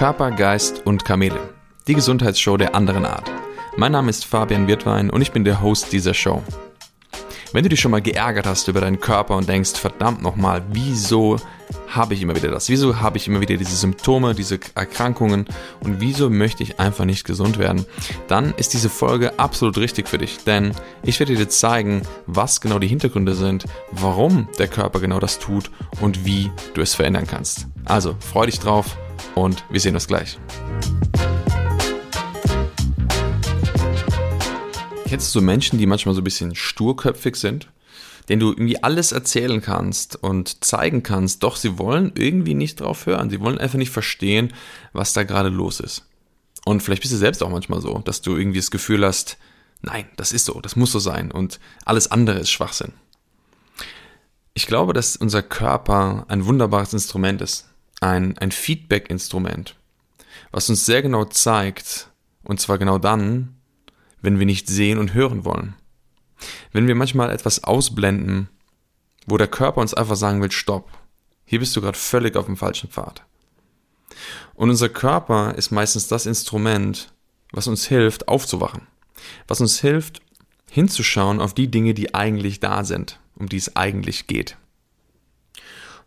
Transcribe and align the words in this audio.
Körper, 0.00 0.30
Geist 0.30 0.86
und 0.86 1.04
Kamele. 1.04 1.38
Die 1.86 1.92
Gesundheitsshow 1.92 2.56
der 2.56 2.74
anderen 2.74 3.04
Art. 3.04 3.30
Mein 3.76 3.92
Name 3.92 4.08
ist 4.08 4.24
Fabian 4.24 4.66
Wirtwein 4.66 5.10
und 5.10 5.20
ich 5.20 5.30
bin 5.30 5.44
der 5.44 5.60
Host 5.60 5.92
dieser 5.92 6.14
Show. 6.14 6.42
Wenn 7.52 7.64
du 7.64 7.68
dich 7.68 7.80
schon 7.80 7.90
mal 7.90 8.00
geärgert 8.00 8.46
hast 8.46 8.66
über 8.68 8.80
deinen 8.80 8.98
Körper 8.98 9.36
und 9.36 9.46
denkst, 9.46 9.72
verdammt 9.72 10.22
nochmal, 10.22 10.62
wieso 10.72 11.36
habe 11.86 12.14
ich 12.14 12.22
immer 12.22 12.34
wieder 12.34 12.50
das? 12.50 12.70
Wieso 12.70 13.00
habe 13.00 13.18
ich 13.18 13.28
immer 13.28 13.42
wieder 13.42 13.58
diese 13.58 13.76
Symptome, 13.76 14.34
diese 14.34 14.58
Erkrankungen 14.74 15.44
und 15.80 16.00
wieso 16.00 16.30
möchte 16.30 16.62
ich 16.62 16.80
einfach 16.80 17.04
nicht 17.04 17.26
gesund 17.26 17.58
werden? 17.58 17.84
Dann 18.26 18.54
ist 18.54 18.72
diese 18.72 18.88
Folge 18.88 19.38
absolut 19.38 19.76
richtig 19.76 20.08
für 20.08 20.16
dich, 20.16 20.38
denn 20.44 20.72
ich 21.02 21.20
werde 21.20 21.36
dir 21.36 21.50
zeigen, 21.50 22.04
was 22.24 22.62
genau 22.62 22.78
die 22.78 22.88
Hintergründe 22.88 23.34
sind, 23.34 23.66
warum 23.90 24.48
der 24.58 24.68
Körper 24.68 24.98
genau 24.98 25.20
das 25.20 25.38
tut 25.38 25.70
und 26.00 26.24
wie 26.24 26.50
du 26.72 26.80
es 26.80 26.94
verändern 26.94 27.26
kannst. 27.26 27.66
Also, 27.84 28.16
freu 28.18 28.46
dich 28.46 28.60
drauf 28.60 28.96
und 29.34 29.64
wir 29.70 29.80
sehen 29.80 29.94
uns 29.94 30.06
gleich. 30.06 30.38
Kennst 35.06 35.34
du 35.34 35.40
so 35.40 35.44
Menschen, 35.44 35.78
die 35.78 35.86
manchmal 35.86 36.14
so 36.14 36.20
ein 36.20 36.24
bisschen 36.24 36.54
sturköpfig 36.54 37.36
sind? 37.36 37.68
Denen 38.28 38.38
du 38.38 38.50
irgendwie 38.50 38.80
alles 38.82 39.10
erzählen 39.10 39.60
kannst 39.60 40.22
und 40.22 40.62
zeigen 40.62 41.02
kannst, 41.02 41.42
doch 41.42 41.56
sie 41.56 41.78
wollen 41.78 42.12
irgendwie 42.14 42.54
nicht 42.54 42.80
drauf 42.80 43.06
hören. 43.06 43.28
Sie 43.28 43.40
wollen 43.40 43.58
einfach 43.58 43.78
nicht 43.78 43.90
verstehen, 43.90 44.52
was 44.92 45.12
da 45.12 45.24
gerade 45.24 45.48
los 45.48 45.80
ist. 45.80 46.06
Und 46.64 46.82
vielleicht 46.82 47.02
bist 47.02 47.12
du 47.12 47.18
selbst 47.18 47.42
auch 47.42 47.50
manchmal 47.50 47.80
so, 47.80 47.98
dass 47.98 48.20
du 48.20 48.36
irgendwie 48.36 48.60
das 48.60 48.70
Gefühl 48.70 49.04
hast, 49.04 49.38
nein, 49.82 50.06
das 50.16 50.32
ist 50.32 50.44
so, 50.44 50.60
das 50.60 50.76
muss 50.76 50.92
so 50.92 50.98
sein 50.98 51.32
und 51.32 51.58
alles 51.84 52.10
andere 52.10 52.38
ist 52.38 52.50
Schwachsinn. 52.50 52.92
Ich 54.54 54.66
glaube, 54.66 54.92
dass 54.92 55.16
unser 55.16 55.42
Körper 55.42 56.26
ein 56.28 56.44
wunderbares 56.46 56.92
Instrument 56.92 57.40
ist, 57.40 57.69
ein, 58.00 58.36
ein 58.38 58.50
Feedback-Instrument, 58.50 59.76
was 60.50 60.68
uns 60.68 60.86
sehr 60.86 61.02
genau 61.02 61.24
zeigt, 61.26 62.10
und 62.42 62.60
zwar 62.60 62.78
genau 62.78 62.98
dann, 62.98 63.56
wenn 64.22 64.38
wir 64.38 64.46
nicht 64.46 64.68
sehen 64.68 64.98
und 64.98 65.14
hören 65.14 65.44
wollen. 65.44 65.74
Wenn 66.72 66.86
wir 66.86 66.94
manchmal 66.94 67.30
etwas 67.30 67.64
ausblenden, 67.64 68.48
wo 69.26 69.36
der 69.36 69.48
Körper 69.48 69.80
uns 69.80 69.94
einfach 69.94 70.16
sagen 70.16 70.42
will, 70.42 70.50
stopp, 70.50 70.90
hier 71.44 71.58
bist 71.58 71.76
du 71.76 71.80
gerade 71.80 71.98
völlig 71.98 72.36
auf 72.36 72.46
dem 72.46 72.56
falschen 72.56 72.90
Pfad. 72.90 73.24
Und 74.54 74.70
unser 74.70 74.88
Körper 74.88 75.54
ist 75.54 75.70
meistens 75.70 76.08
das 76.08 76.26
Instrument, 76.26 77.12
was 77.52 77.66
uns 77.66 77.86
hilft, 77.86 78.28
aufzuwachen, 78.28 78.86
was 79.48 79.60
uns 79.60 79.80
hilft, 79.80 80.20
hinzuschauen 80.70 81.40
auf 81.40 81.54
die 81.54 81.70
Dinge, 81.70 81.94
die 81.94 82.14
eigentlich 82.14 82.60
da 82.60 82.84
sind, 82.84 83.18
um 83.36 83.48
die 83.48 83.56
es 83.56 83.76
eigentlich 83.76 84.26
geht. 84.26 84.56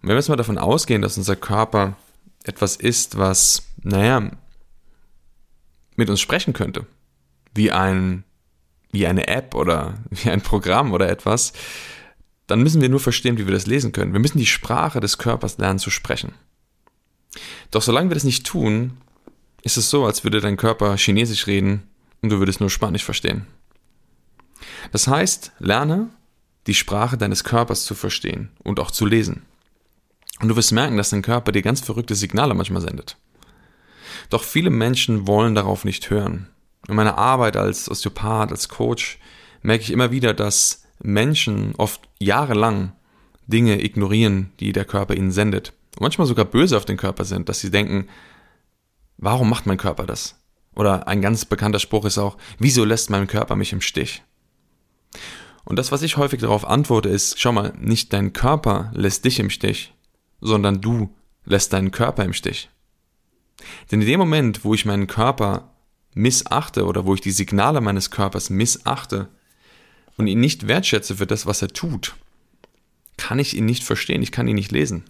Wenn 0.03 0.09
wir 0.09 0.15
jetzt 0.17 0.27
mal 0.27 0.35
davon 0.35 0.57
ausgehen, 0.57 1.01
dass 1.01 1.17
unser 1.17 1.37
Körper 1.37 1.95
etwas 2.43 2.75
ist, 2.75 3.17
was, 3.17 3.63
naja, 3.83 4.31
mit 5.95 6.09
uns 6.09 6.19
sprechen 6.19 6.51
könnte, 6.51 6.85
wie 7.55 7.71
ein, 7.71 8.25
wie 8.91 9.07
eine 9.07 9.27
App 9.27 9.55
oder 9.55 9.97
wie 10.09 10.29
ein 10.29 10.41
Programm 10.41 10.91
oder 10.91 11.09
etwas, 11.09 11.53
dann 12.47 12.61
müssen 12.61 12.81
wir 12.81 12.89
nur 12.89 12.99
verstehen, 12.99 13.37
wie 13.37 13.47
wir 13.47 13.53
das 13.53 13.65
lesen 13.65 13.93
können. 13.93 14.11
Wir 14.11 14.19
müssen 14.19 14.37
die 14.37 14.45
Sprache 14.45 14.99
des 14.99 15.17
Körpers 15.17 15.57
lernen 15.57 15.79
zu 15.79 15.89
sprechen. 15.89 16.33
Doch 17.71 17.81
solange 17.81 18.09
wir 18.09 18.15
das 18.15 18.25
nicht 18.25 18.45
tun, 18.45 18.97
ist 19.61 19.77
es 19.77 19.89
so, 19.89 20.05
als 20.05 20.25
würde 20.25 20.41
dein 20.41 20.57
Körper 20.57 20.97
Chinesisch 20.97 21.47
reden 21.47 21.83
und 22.21 22.29
du 22.29 22.39
würdest 22.39 22.59
nur 22.59 22.69
Spanisch 22.69 23.05
verstehen. 23.05 23.47
Das 24.91 25.07
heißt, 25.07 25.53
lerne 25.59 26.09
die 26.67 26.73
Sprache 26.73 27.17
deines 27.17 27.45
Körpers 27.45 27.85
zu 27.85 27.95
verstehen 27.95 28.51
und 28.63 28.81
auch 28.81 28.91
zu 28.91 29.05
lesen. 29.05 29.43
Und 30.39 30.49
du 30.49 30.55
wirst 30.55 30.71
merken, 30.71 30.97
dass 30.97 31.11
dein 31.11 31.21
Körper 31.21 31.51
dir 31.51 31.61
ganz 31.61 31.81
verrückte 31.81 32.15
Signale 32.15 32.53
manchmal 32.53 32.81
sendet. 32.81 33.17
Doch 34.29 34.43
viele 34.43 34.69
Menschen 34.69 35.27
wollen 35.27 35.55
darauf 35.55 35.85
nicht 35.85 36.09
hören. 36.09 36.49
In 36.87 36.95
meiner 36.95 37.17
Arbeit 37.17 37.55
als 37.55 37.89
Osteopath, 37.89 38.51
als 38.51 38.69
Coach, 38.69 39.19
merke 39.61 39.83
ich 39.83 39.91
immer 39.91 40.11
wieder, 40.11 40.33
dass 40.33 40.83
Menschen 41.01 41.75
oft 41.77 42.01
jahrelang 42.19 42.93
Dinge 43.47 43.83
ignorieren, 43.83 44.51
die 44.59 44.71
der 44.71 44.85
Körper 44.85 45.15
ihnen 45.15 45.31
sendet. 45.31 45.73
Und 45.95 46.01
manchmal 46.01 46.27
sogar 46.27 46.45
böse 46.45 46.77
auf 46.77 46.85
den 46.85 46.97
Körper 46.97 47.25
sind, 47.25 47.49
dass 47.49 47.59
sie 47.59 47.71
denken, 47.71 48.07
warum 49.17 49.49
macht 49.49 49.65
mein 49.65 49.77
Körper 49.77 50.05
das? 50.05 50.39
Oder 50.75 51.07
ein 51.07 51.21
ganz 51.21 51.45
bekannter 51.45 51.79
Spruch 51.79 52.05
ist 52.05 52.17
auch, 52.17 52.37
wieso 52.57 52.83
lässt 52.83 53.09
mein 53.09 53.27
Körper 53.27 53.55
mich 53.55 53.73
im 53.73 53.81
Stich? 53.81 54.23
Und 55.65 55.77
das, 55.77 55.91
was 55.91 56.01
ich 56.01 56.17
häufig 56.17 56.41
darauf 56.41 56.67
antworte, 56.67 57.09
ist, 57.09 57.39
schau 57.39 57.51
mal, 57.51 57.73
nicht 57.77 58.11
dein 58.11 58.33
Körper 58.33 58.91
lässt 58.93 59.23
dich 59.23 59.39
im 59.39 59.49
Stich, 59.49 59.93
sondern 60.43 60.81
du 60.81 61.15
lässt 61.45 61.73
deinen 61.73 61.91
Körper 61.91 62.23
im 62.23 62.33
Stich. 62.33 62.69
Denn 63.91 64.01
in 64.01 64.07
dem 64.07 64.19
Moment, 64.19 64.65
wo 64.65 64.73
ich 64.73 64.85
meinen 64.85 65.07
Körper 65.07 65.71
missachte 66.13 66.85
oder 66.85 67.05
wo 67.05 67.13
ich 67.13 67.21
die 67.21 67.31
Signale 67.31 67.81
meines 67.81 68.11
Körpers 68.11 68.49
missachte 68.49 69.29
und 70.17 70.27
ihn 70.27 70.39
nicht 70.39 70.67
wertschätze 70.67 71.15
für 71.15 71.25
das, 71.25 71.45
was 71.45 71.61
er 71.61 71.69
tut, 71.69 72.15
kann 73.17 73.39
ich 73.39 73.55
ihn 73.55 73.65
nicht 73.65 73.83
verstehen, 73.83 74.21
ich 74.21 74.31
kann 74.31 74.47
ihn 74.47 74.55
nicht 74.55 74.71
lesen. 74.71 75.05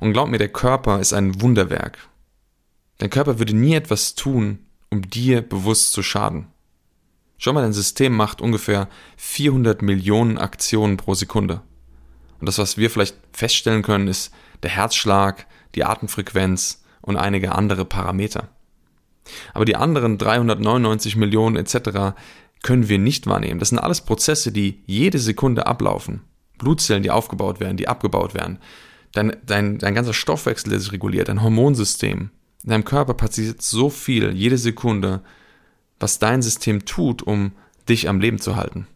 Und 0.00 0.12
glaub 0.12 0.28
mir, 0.28 0.38
der 0.38 0.52
Körper 0.52 1.00
ist 1.00 1.12
ein 1.12 1.40
Wunderwerk. 1.40 1.98
Dein 2.98 3.10
Körper 3.10 3.38
würde 3.38 3.56
nie 3.56 3.74
etwas 3.74 4.14
tun, 4.14 4.58
um 4.90 5.08
dir 5.08 5.40
bewusst 5.40 5.92
zu 5.92 6.02
schaden. 6.02 6.48
Schau 7.38 7.54
mal, 7.54 7.62
dein 7.62 7.72
System 7.72 8.14
macht 8.14 8.42
ungefähr 8.42 8.88
400 9.16 9.80
Millionen 9.80 10.36
Aktionen 10.36 10.98
pro 10.98 11.14
Sekunde. 11.14 11.62
Und 12.40 12.46
das, 12.48 12.58
was 12.58 12.76
wir 12.76 12.90
vielleicht 12.90 13.16
feststellen 13.32 13.82
können, 13.82 14.08
ist 14.08 14.32
der 14.62 14.70
Herzschlag, 14.70 15.46
die 15.74 15.84
Atemfrequenz 15.84 16.82
und 17.02 17.16
einige 17.16 17.52
andere 17.52 17.84
Parameter. 17.84 18.48
Aber 19.54 19.64
die 19.64 19.76
anderen 19.76 20.18
399 20.18 21.16
Millionen 21.16 21.56
etc. 21.56 22.16
können 22.62 22.88
wir 22.88 22.98
nicht 22.98 23.26
wahrnehmen. 23.26 23.60
Das 23.60 23.68
sind 23.68 23.78
alles 23.78 24.00
Prozesse, 24.00 24.52
die 24.52 24.82
jede 24.86 25.18
Sekunde 25.18 25.66
ablaufen. 25.66 26.22
Blutzellen, 26.58 27.02
die 27.02 27.10
aufgebaut 27.10 27.60
werden, 27.60 27.76
die 27.76 27.88
abgebaut 27.88 28.34
werden. 28.34 28.58
Dein, 29.12 29.36
dein, 29.44 29.78
dein 29.78 29.94
ganzer 29.94 30.12
Stoffwechsel 30.12 30.72
ist 30.72 30.92
reguliert, 30.92 31.28
dein 31.28 31.42
Hormonsystem. 31.42 32.30
In 32.62 32.70
deinem 32.70 32.84
Körper 32.84 33.14
passiert 33.14 33.62
so 33.62 33.88
viel 33.88 34.34
jede 34.34 34.58
Sekunde, 34.58 35.22
was 35.98 36.18
dein 36.18 36.42
System 36.42 36.84
tut, 36.84 37.22
um 37.22 37.52
dich 37.88 38.08
am 38.08 38.20
Leben 38.20 38.38
zu 38.38 38.56
halten. 38.56 38.86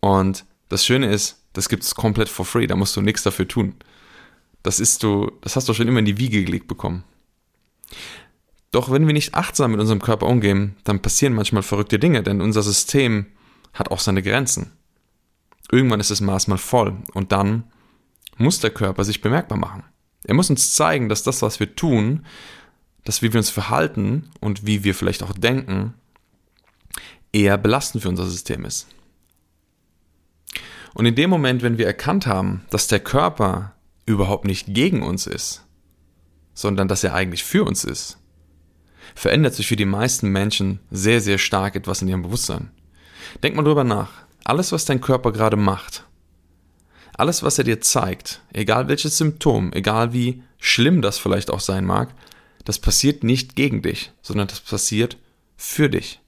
Und 0.00 0.44
das 0.68 0.84
Schöne 0.84 1.12
ist, 1.12 1.43
das 1.54 1.68
gibt 1.68 1.84
es 1.84 1.94
komplett 1.94 2.28
for 2.28 2.44
free, 2.44 2.66
da 2.66 2.76
musst 2.76 2.94
du 2.96 3.00
nichts 3.00 3.22
dafür 3.22 3.48
tun. 3.48 3.74
Das 4.62 4.80
ist 4.80 5.02
du, 5.02 5.30
das 5.40 5.56
hast 5.56 5.68
du 5.68 5.74
schon 5.74 5.88
immer 5.88 6.00
in 6.00 6.04
die 6.04 6.18
Wiege 6.18 6.44
gelegt 6.44 6.68
bekommen. 6.68 7.04
Doch 8.70 8.90
wenn 8.90 9.06
wir 9.06 9.14
nicht 9.14 9.34
achtsam 9.34 9.70
mit 9.70 9.80
unserem 9.80 10.02
Körper 10.02 10.26
umgehen, 10.26 10.76
dann 10.84 11.00
passieren 11.00 11.32
manchmal 11.32 11.62
verrückte 11.62 11.98
Dinge, 11.98 12.22
denn 12.22 12.40
unser 12.40 12.62
System 12.62 13.26
hat 13.72 13.90
auch 13.90 14.00
seine 14.00 14.22
Grenzen. 14.22 14.72
Irgendwann 15.70 16.00
ist 16.00 16.10
das 16.10 16.20
Maß 16.20 16.48
mal 16.48 16.58
voll 16.58 16.96
und 17.14 17.32
dann 17.32 17.64
muss 18.36 18.60
der 18.60 18.70
Körper 18.70 19.04
sich 19.04 19.20
bemerkbar 19.20 19.58
machen. 19.58 19.84
Er 20.24 20.34
muss 20.34 20.50
uns 20.50 20.74
zeigen, 20.74 21.08
dass 21.08 21.22
das, 21.22 21.42
was 21.42 21.60
wir 21.60 21.76
tun, 21.76 22.26
dass 23.04 23.22
wie 23.22 23.32
wir 23.32 23.38
uns 23.38 23.50
verhalten 23.50 24.30
und 24.40 24.66
wie 24.66 24.82
wir 24.82 24.94
vielleicht 24.94 25.22
auch 25.22 25.32
denken, 25.32 25.94
eher 27.32 27.58
belastend 27.58 28.02
für 28.02 28.08
unser 28.08 28.26
System 28.26 28.64
ist. 28.64 28.88
Und 30.94 31.06
in 31.06 31.14
dem 31.14 31.28
Moment, 31.28 31.62
wenn 31.62 31.76
wir 31.76 31.86
erkannt 31.86 32.26
haben, 32.26 32.64
dass 32.70 32.86
der 32.86 33.00
Körper 33.00 33.74
überhaupt 34.06 34.44
nicht 34.44 34.72
gegen 34.72 35.02
uns 35.02 35.26
ist, 35.26 35.64
sondern 36.54 36.88
dass 36.88 37.04
er 37.04 37.14
eigentlich 37.14 37.42
für 37.44 37.64
uns 37.64 37.84
ist, 37.84 38.18
verändert 39.14 39.54
sich 39.54 39.66
für 39.66 39.76
die 39.76 39.84
meisten 39.84 40.28
Menschen 40.28 40.80
sehr, 40.90 41.20
sehr 41.20 41.38
stark 41.38 41.74
etwas 41.76 42.00
in 42.00 42.08
ihrem 42.08 42.22
Bewusstsein. 42.22 42.70
Denk 43.42 43.56
mal 43.56 43.64
drüber 43.64 43.84
nach. 43.84 44.10
Alles, 44.44 44.72
was 44.72 44.84
dein 44.84 45.00
Körper 45.00 45.32
gerade 45.32 45.56
macht, 45.56 46.04
alles, 47.16 47.42
was 47.42 47.58
er 47.58 47.64
dir 47.64 47.80
zeigt, 47.80 48.42
egal 48.52 48.88
welches 48.88 49.18
Symptom, 49.18 49.72
egal 49.72 50.12
wie 50.12 50.42
schlimm 50.58 51.00
das 51.00 51.18
vielleicht 51.18 51.50
auch 51.50 51.60
sein 51.60 51.84
mag, 51.84 52.14
das 52.64 52.78
passiert 52.78 53.22
nicht 53.22 53.56
gegen 53.56 53.82
dich, 53.82 54.12
sondern 54.22 54.48
das 54.48 54.60
passiert 54.60 55.16
für 55.56 55.88
dich. 55.88 56.20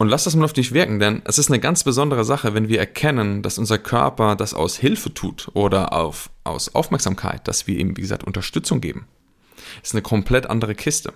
Und 0.00 0.08
lass 0.08 0.24
das 0.24 0.34
mal 0.34 0.46
auf 0.46 0.54
dich 0.54 0.72
wirken, 0.72 0.98
denn 0.98 1.20
es 1.26 1.36
ist 1.36 1.50
eine 1.50 1.60
ganz 1.60 1.84
besondere 1.84 2.24
Sache, 2.24 2.54
wenn 2.54 2.70
wir 2.70 2.78
erkennen, 2.78 3.42
dass 3.42 3.58
unser 3.58 3.76
Körper 3.76 4.34
das 4.34 4.54
aus 4.54 4.78
Hilfe 4.78 5.12
tut 5.12 5.50
oder 5.52 5.92
auf, 5.92 6.30
aus 6.42 6.74
Aufmerksamkeit, 6.74 7.46
dass 7.46 7.66
wir 7.66 7.78
ihm, 7.78 7.96
wie 7.98 8.00
gesagt, 8.00 8.24
Unterstützung 8.24 8.80
geben 8.80 9.06
ist 9.82 9.94
eine 9.94 10.02
komplett 10.02 10.46
andere 10.46 10.74
Kiste. 10.74 11.12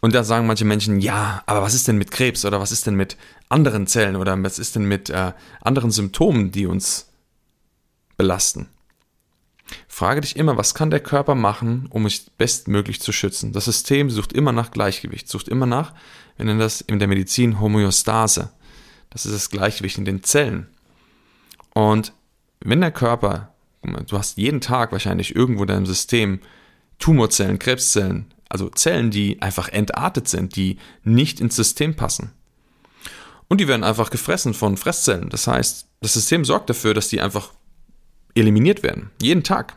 Und 0.00 0.14
da 0.14 0.24
sagen 0.24 0.46
manche 0.46 0.64
Menschen, 0.64 1.00
ja, 1.00 1.42
aber 1.46 1.62
was 1.62 1.74
ist 1.74 1.86
denn 1.86 1.96
mit 1.96 2.10
Krebs 2.10 2.44
oder 2.44 2.60
was 2.60 2.72
ist 2.72 2.86
denn 2.86 2.96
mit 2.96 3.16
anderen 3.48 3.86
Zellen 3.86 4.16
oder 4.16 4.40
was 4.42 4.58
ist 4.58 4.74
denn 4.74 4.84
mit 4.84 5.10
äh, 5.10 5.32
anderen 5.60 5.92
Symptomen, 5.92 6.50
die 6.50 6.66
uns 6.66 7.08
belasten? 8.16 8.68
Frage 9.86 10.22
dich 10.22 10.36
immer, 10.36 10.56
was 10.56 10.74
kann 10.74 10.90
der 10.90 11.00
Körper 11.00 11.36
machen, 11.36 11.86
um 11.88 12.02
mich 12.02 12.32
bestmöglich 12.36 13.00
zu 13.00 13.12
schützen? 13.12 13.52
Das 13.52 13.66
System 13.66 14.10
sucht 14.10 14.32
immer 14.32 14.52
nach 14.52 14.72
Gleichgewicht, 14.72 15.28
sucht 15.28 15.48
immer 15.48 15.66
nach, 15.66 15.94
wir 16.36 16.44
nennen 16.44 16.60
das 16.60 16.80
in 16.80 16.98
der 16.98 17.08
Medizin 17.08 17.60
Homöostase. 17.60 18.50
Das 19.10 19.26
ist 19.26 19.34
das 19.34 19.50
Gleichgewicht 19.50 19.98
in 19.98 20.04
den 20.04 20.22
Zellen. 20.22 20.68
Und 21.74 22.12
wenn 22.60 22.80
der 22.80 22.92
Körper 22.92 23.52
Du 24.06 24.16
hast 24.16 24.38
jeden 24.38 24.60
Tag 24.60 24.92
wahrscheinlich 24.92 25.34
irgendwo 25.34 25.62
in 25.62 25.68
deinem 25.68 25.86
System 25.86 26.40
Tumorzellen, 26.98 27.58
Krebszellen, 27.58 28.32
also 28.48 28.68
Zellen, 28.70 29.10
die 29.10 29.42
einfach 29.42 29.68
entartet 29.68 30.28
sind, 30.28 30.54
die 30.56 30.78
nicht 31.02 31.40
ins 31.40 31.56
System 31.56 31.96
passen. 31.96 32.30
Und 33.48 33.60
die 33.60 33.68
werden 33.68 33.84
einfach 33.84 34.10
gefressen 34.10 34.54
von 34.54 34.76
Fresszellen. 34.76 35.28
Das 35.30 35.46
heißt, 35.46 35.88
das 36.00 36.12
System 36.12 36.44
sorgt 36.44 36.70
dafür, 36.70 36.94
dass 36.94 37.08
die 37.08 37.20
einfach 37.20 37.52
eliminiert 38.34 38.82
werden. 38.82 39.10
Jeden 39.20 39.42
Tag. 39.42 39.74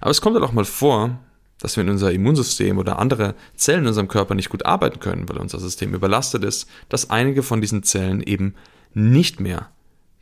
Aber 0.00 0.10
es 0.10 0.20
kommt 0.20 0.34
halt 0.34 0.44
auch 0.44 0.52
mal 0.52 0.64
vor, 0.64 1.18
dass 1.62 1.76
wir 1.76 1.84
in 1.84 1.90
unser 1.90 2.10
Immunsystem 2.10 2.76
oder 2.76 2.98
andere 2.98 3.36
Zellen 3.54 3.82
in 3.82 3.86
unserem 3.86 4.08
Körper 4.08 4.34
nicht 4.34 4.48
gut 4.48 4.66
arbeiten 4.66 4.98
können, 4.98 5.28
weil 5.28 5.38
unser 5.38 5.60
System 5.60 5.94
überlastet 5.94 6.42
ist, 6.42 6.68
dass 6.88 7.10
einige 7.10 7.44
von 7.44 7.60
diesen 7.60 7.84
Zellen 7.84 8.20
eben 8.20 8.56
nicht 8.94 9.38
mehr 9.38 9.70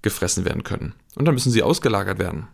gefressen 0.03 0.45
werden 0.45 0.65
können. 0.65 0.93
Und 1.17 1.25
dann 1.25 1.35
müssen 1.35 1.51
sie 1.51 1.63
ausgelagert 1.63 2.19
werden. 2.19 2.49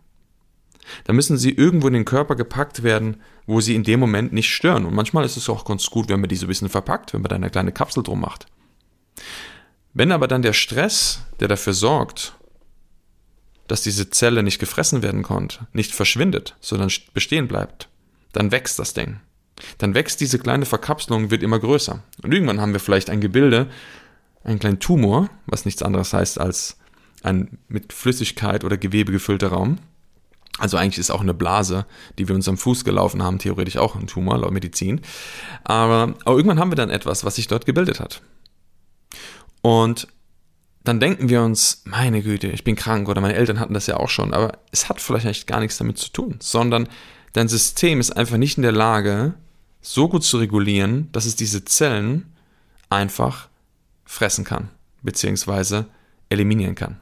Dann 1.02 1.16
müssen 1.16 1.36
sie 1.36 1.50
irgendwo 1.50 1.88
in 1.88 1.94
den 1.94 2.04
Körper 2.04 2.36
gepackt 2.36 2.84
werden, 2.84 3.20
wo 3.44 3.60
sie 3.60 3.74
in 3.74 3.82
dem 3.82 3.98
Moment 3.98 4.32
nicht 4.32 4.54
stören. 4.54 4.86
Und 4.86 4.94
manchmal 4.94 5.24
ist 5.24 5.36
es 5.36 5.48
auch 5.48 5.64
ganz 5.64 5.90
gut, 5.90 6.08
wenn 6.08 6.20
man 6.20 6.28
die 6.28 6.36
so 6.36 6.46
ein 6.46 6.48
bisschen 6.48 6.68
verpackt, 6.68 7.12
wenn 7.12 7.22
man 7.22 7.28
da 7.28 7.34
eine 7.34 7.50
kleine 7.50 7.72
Kapsel 7.72 8.04
drum 8.04 8.20
macht. 8.20 8.46
Wenn 9.94 10.12
aber 10.12 10.28
dann 10.28 10.42
der 10.42 10.52
Stress, 10.52 11.22
der 11.40 11.48
dafür 11.48 11.72
sorgt, 11.72 12.34
dass 13.66 13.82
diese 13.82 14.10
Zelle 14.10 14.44
nicht 14.44 14.60
gefressen 14.60 15.02
werden 15.02 15.24
konnte, 15.24 15.66
nicht 15.72 15.92
verschwindet, 15.92 16.54
sondern 16.60 16.92
bestehen 17.14 17.48
bleibt, 17.48 17.88
dann 18.36 18.52
wächst 18.52 18.78
das 18.78 18.94
Ding. 18.94 19.20
Dann 19.78 19.94
wächst 19.94 20.20
diese 20.20 20.38
kleine 20.38 20.66
Verkapselung, 20.66 21.30
wird 21.30 21.42
immer 21.42 21.58
größer. 21.58 22.02
Und 22.22 22.32
irgendwann 22.32 22.60
haben 22.60 22.72
wir 22.72 22.80
vielleicht 22.80 23.10
ein 23.10 23.20
Gebilde, 23.20 23.68
einen 24.44 24.58
kleinen 24.58 24.80
Tumor, 24.80 25.28
was 25.46 25.64
nichts 25.64 25.82
anderes 25.82 26.12
heißt 26.12 26.38
als 26.38 26.76
ein 27.22 27.58
mit 27.68 27.92
Flüssigkeit 27.92 28.64
oder 28.64 28.76
Gewebe 28.76 29.12
gefüllter 29.12 29.48
Raum. 29.48 29.78
Also 30.58 30.76
eigentlich 30.76 30.98
ist 30.98 31.10
auch 31.10 31.20
eine 31.20 31.34
Blase, 31.34 31.86
die 32.18 32.28
wir 32.28 32.34
uns 32.34 32.48
am 32.48 32.56
Fuß 32.56 32.84
gelaufen 32.84 33.22
haben, 33.22 33.38
theoretisch 33.38 33.76
auch 33.76 33.96
ein 33.96 34.06
Tumor, 34.06 34.38
laut 34.38 34.52
Medizin. 34.52 35.00
Aber, 35.64 36.14
aber 36.24 36.36
irgendwann 36.36 36.60
haben 36.60 36.70
wir 36.70 36.76
dann 36.76 36.90
etwas, 36.90 37.24
was 37.24 37.34
sich 37.36 37.48
dort 37.48 37.66
gebildet 37.66 38.00
hat. 38.00 38.22
Und 39.60 40.08
dann 40.84 41.00
denken 41.00 41.28
wir 41.28 41.42
uns, 41.42 41.82
meine 41.84 42.22
Güte, 42.22 42.46
ich 42.46 42.62
bin 42.62 42.76
krank 42.76 43.08
oder 43.08 43.20
meine 43.20 43.34
Eltern 43.34 43.58
hatten 43.58 43.74
das 43.74 43.88
ja 43.88 43.96
auch 43.96 44.08
schon, 44.08 44.32
aber 44.32 44.58
es 44.70 44.88
hat 44.88 45.00
vielleicht 45.00 45.46
gar 45.46 45.60
nichts 45.60 45.78
damit 45.78 45.98
zu 45.98 46.10
tun, 46.10 46.36
sondern 46.38 46.88
dein 47.36 47.48
System 47.48 48.00
ist 48.00 48.12
einfach 48.12 48.38
nicht 48.38 48.56
in 48.56 48.62
der 48.62 48.72
Lage, 48.72 49.34
so 49.82 50.08
gut 50.08 50.24
zu 50.24 50.38
regulieren, 50.38 51.10
dass 51.12 51.26
es 51.26 51.36
diese 51.36 51.64
Zellen 51.66 52.32
einfach 52.88 53.48
fressen 54.06 54.44
kann, 54.44 54.70
beziehungsweise 55.02 55.86
eliminieren 56.30 56.74
kann. 56.74 56.98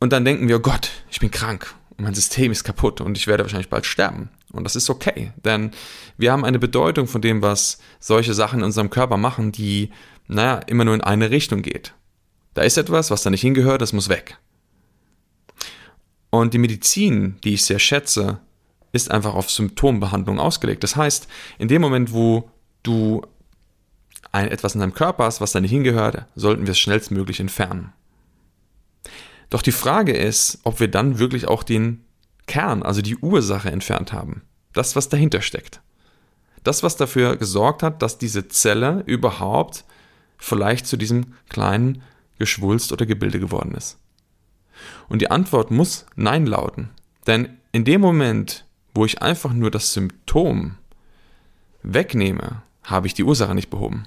Und 0.00 0.12
dann 0.12 0.24
denken 0.24 0.48
wir, 0.48 0.56
oh 0.56 0.60
Gott, 0.60 0.90
ich 1.10 1.20
bin 1.20 1.30
krank 1.30 1.72
und 1.90 2.02
mein 2.04 2.14
System 2.14 2.50
ist 2.50 2.64
kaputt 2.64 3.00
und 3.00 3.16
ich 3.16 3.28
werde 3.28 3.44
wahrscheinlich 3.44 3.70
bald 3.70 3.86
sterben. 3.86 4.30
Und 4.50 4.64
das 4.64 4.74
ist 4.74 4.90
okay, 4.90 5.32
denn 5.44 5.70
wir 6.18 6.32
haben 6.32 6.44
eine 6.44 6.58
Bedeutung 6.58 7.06
von 7.06 7.22
dem, 7.22 7.40
was 7.40 7.78
solche 8.00 8.34
Sachen 8.34 8.58
in 8.58 8.64
unserem 8.64 8.90
Körper 8.90 9.16
machen, 9.16 9.52
die, 9.52 9.90
naja, 10.26 10.56
immer 10.66 10.84
nur 10.84 10.94
in 10.94 11.02
eine 11.02 11.30
Richtung 11.30 11.62
geht. 11.62 11.94
Da 12.54 12.62
ist 12.62 12.76
etwas, 12.76 13.12
was 13.12 13.22
da 13.22 13.30
nicht 13.30 13.42
hingehört, 13.42 13.80
das 13.80 13.92
muss 13.92 14.08
weg. 14.08 14.38
Und 16.30 16.52
die 16.52 16.58
Medizin, 16.58 17.36
die 17.44 17.54
ich 17.54 17.64
sehr 17.64 17.78
schätze, 17.78 18.40
ist 18.92 19.10
einfach 19.10 19.34
auf 19.34 19.50
Symptombehandlung 19.50 20.38
ausgelegt. 20.38 20.84
Das 20.84 20.96
heißt, 20.96 21.28
in 21.58 21.68
dem 21.68 21.82
Moment, 21.82 22.12
wo 22.12 22.50
du 22.82 23.22
ein, 24.32 24.48
etwas 24.48 24.74
in 24.74 24.80
deinem 24.80 24.94
Körper 24.94 25.24
hast, 25.24 25.40
was 25.40 25.52
da 25.52 25.60
nicht 25.60 25.70
hingehört, 25.70 26.26
sollten 26.34 26.66
wir 26.66 26.72
es 26.72 26.78
schnellstmöglich 26.78 27.40
entfernen. 27.40 27.92
Doch 29.50 29.62
die 29.62 29.72
Frage 29.72 30.12
ist, 30.12 30.60
ob 30.64 30.80
wir 30.80 30.88
dann 30.88 31.18
wirklich 31.18 31.48
auch 31.48 31.62
den 31.62 32.04
Kern, 32.46 32.82
also 32.82 33.02
die 33.02 33.16
Ursache 33.16 33.70
entfernt 33.70 34.12
haben. 34.12 34.42
Das, 34.72 34.96
was 34.96 35.08
dahinter 35.08 35.42
steckt. 35.42 35.80
Das, 36.64 36.82
was 36.82 36.96
dafür 36.96 37.36
gesorgt 37.36 37.82
hat, 37.82 38.02
dass 38.02 38.18
diese 38.18 38.48
Zelle 38.48 39.02
überhaupt 39.06 39.84
vielleicht 40.38 40.86
zu 40.86 40.96
diesem 40.96 41.34
kleinen 41.48 42.02
Geschwulst 42.38 42.92
oder 42.92 43.06
Gebilde 43.06 43.40
geworden 43.40 43.74
ist. 43.74 43.98
Und 45.08 45.20
die 45.20 45.30
Antwort 45.30 45.70
muss 45.70 46.06
Nein 46.16 46.46
lauten. 46.46 46.90
Denn 47.26 47.58
in 47.72 47.84
dem 47.84 48.00
Moment, 48.00 48.64
wo 48.94 49.04
ich 49.04 49.22
einfach 49.22 49.52
nur 49.52 49.70
das 49.70 49.92
Symptom 49.92 50.76
wegnehme, 51.82 52.62
habe 52.84 53.06
ich 53.06 53.14
die 53.14 53.24
Ursache 53.24 53.54
nicht 53.54 53.70
behoben. 53.70 54.04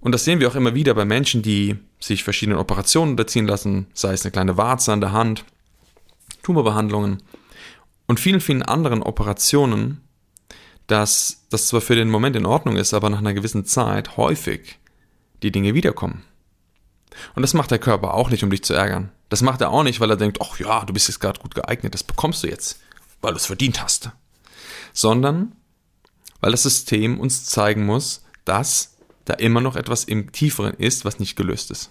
Und 0.00 0.12
das 0.12 0.24
sehen 0.24 0.40
wir 0.40 0.48
auch 0.48 0.54
immer 0.54 0.74
wieder 0.74 0.94
bei 0.94 1.04
Menschen, 1.04 1.42
die 1.42 1.76
sich 1.98 2.24
verschiedenen 2.24 2.58
Operationen 2.58 3.12
unterziehen 3.12 3.46
lassen, 3.46 3.86
sei 3.92 4.12
es 4.12 4.24
eine 4.24 4.32
kleine 4.32 4.56
Warze 4.56 4.92
an 4.92 5.00
der 5.00 5.12
Hand, 5.12 5.44
Tumorbehandlungen 6.42 7.22
und 8.06 8.18
vielen, 8.18 8.40
vielen 8.40 8.62
anderen 8.62 9.02
Operationen, 9.02 10.00
dass 10.86 11.46
das 11.50 11.66
zwar 11.66 11.82
für 11.82 11.94
den 11.94 12.08
Moment 12.08 12.34
in 12.34 12.46
Ordnung 12.46 12.76
ist, 12.76 12.94
aber 12.94 13.10
nach 13.10 13.18
einer 13.18 13.34
gewissen 13.34 13.66
Zeit 13.66 14.16
häufig 14.16 14.78
die 15.42 15.52
Dinge 15.52 15.74
wiederkommen. 15.74 16.24
Und 17.34 17.42
das 17.42 17.54
macht 17.54 17.70
der 17.70 17.78
Körper 17.78 18.14
auch 18.14 18.30
nicht, 18.30 18.44
um 18.44 18.50
dich 18.50 18.62
zu 18.62 18.74
ärgern. 18.74 19.10
Das 19.28 19.42
macht 19.42 19.60
er 19.60 19.70
auch 19.70 19.82
nicht, 19.82 20.00
weil 20.00 20.10
er 20.10 20.16
denkt, 20.16 20.38
ach 20.42 20.58
ja, 20.58 20.84
du 20.84 20.92
bist 20.92 21.08
jetzt 21.08 21.20
gerade 21.20 21.40
gut 21.40 21.54
geeignet, 21.54 21.94
das 21.94 22.02
bekommst 22.02 22.42
du 22.42 22.48
jetzt, 22.48 22.80
weil 23.20 23.32
du 23.32 23.36
es 23.36 23.46
verdient 23.46 23.82
hast. 23.82 24.10
Sondern 24.92 25.52
weil 26.40 26.52
das 26.52 26.62
System 26.62 27.20
uns 27.20 27.44
zeigen 27.44 27.84
muss, 27.84 28.24
dass 28.44 28.96
da 29.24 29.34
immer 29.34 29.60
noch 29.60 29.76
etwas 29.76 30.04
im 30.04 30.32
Tieferen 30.32 30.74
ist, 30.74 31.04
was 31.04 31.18
nicht 31.18 31.36
gelöst 31.36 31.70
ist. 31.70 31.90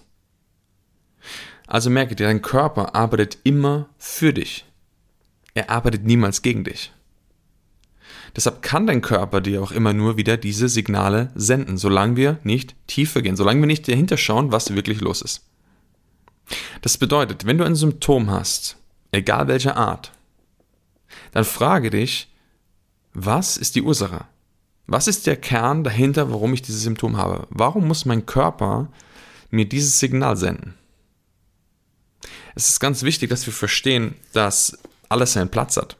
Also 1.66 1.88
merke 1.88 2.16
dir, 2.16 2.26
dein 2.26 2.42
Körper 2.42 2.94
arbeitet 2.94 3.38
immer 3.44 3.88
für 3.96 4.32
dich. 4.32 4.66
Er 5.54 5.70
arbeitet 5.70 6.04
niemals 6.04 6.42
gegen 6.42 6.64
dich. 6.64 6.92
Deshalb 8.36 8.62
kann 8.62 8.86
dein 8.86 9.02
Körper 9.02 9.40
dir 9.40 9.62
auch 9.62 9.72
immer 9.72 9.92
nur 9.92 10.16
wieder 10.16 10.36
diese 10.36 10.68
Signale 10.68 11.30
senden, 11.34 11.76
solange 11.76 12.16
wir 12.16 12.38
nicht 12.44 12.74
tiefer 12.86 13.22
gehen, 13.22 13.36
solange 13.36 13.60
wir 13.60 13.66
nicht 13.66 13.88
dahinter 13.88 14.16
schauen, 14.16 14.52
was 14.52 14.74
wirklich 14.74 15.00
los 15.00 15.22
ist. 15.22 15.46
Das 16.82 16.98
bedeutet, 16.98 17.46
wenn 17.46 17.58
du 17.58 17.64
ein 17.64 17.74
Symptom 17.74 18.30
hast, 18.30 18.76
egal 19.12 19.48
welcher 19.48 19.76
Art, 19.76 20.12
dann 21.32 21.44
frage 21.44 21.90
dich, 21.90 22.28
was 23.12 23.56
ist 23.56 23.74
die 23.74 23.82
Ursache? 23.82 24.24
Was 24.86 25.06
ist 25.06 25.26
der 25.26 25.36
Kern 25.36 25.84
dahinter, 25.84 26.32
warum 26.32 26.52
ich 26.52 26.62
dieses 26.62 26.82
Symptom 26.82 27.16
habe? 27.16 27.46
Warum 27.50 27.86
muss 27.86 28.04
mein 28.04 28.26
Körper 28.26 28.88
mir 29.50 29.68
dieses 29.68 30.00
Signal 30.00 30.36
senden? 30.36 30.74
Es 32.54 32.68
ist 32.68 32.80
ganz 32.80 33.02
wichtig, 33.02 33.30
dass 33.30 33.46
wir 33.46 33.52
verstehen, 33.52 34.16
dass 34.32 34.78
alles 35.08 35.32
seinen 35.32 35.48
Platz 35.48 35.76
hat. 35.76 35.96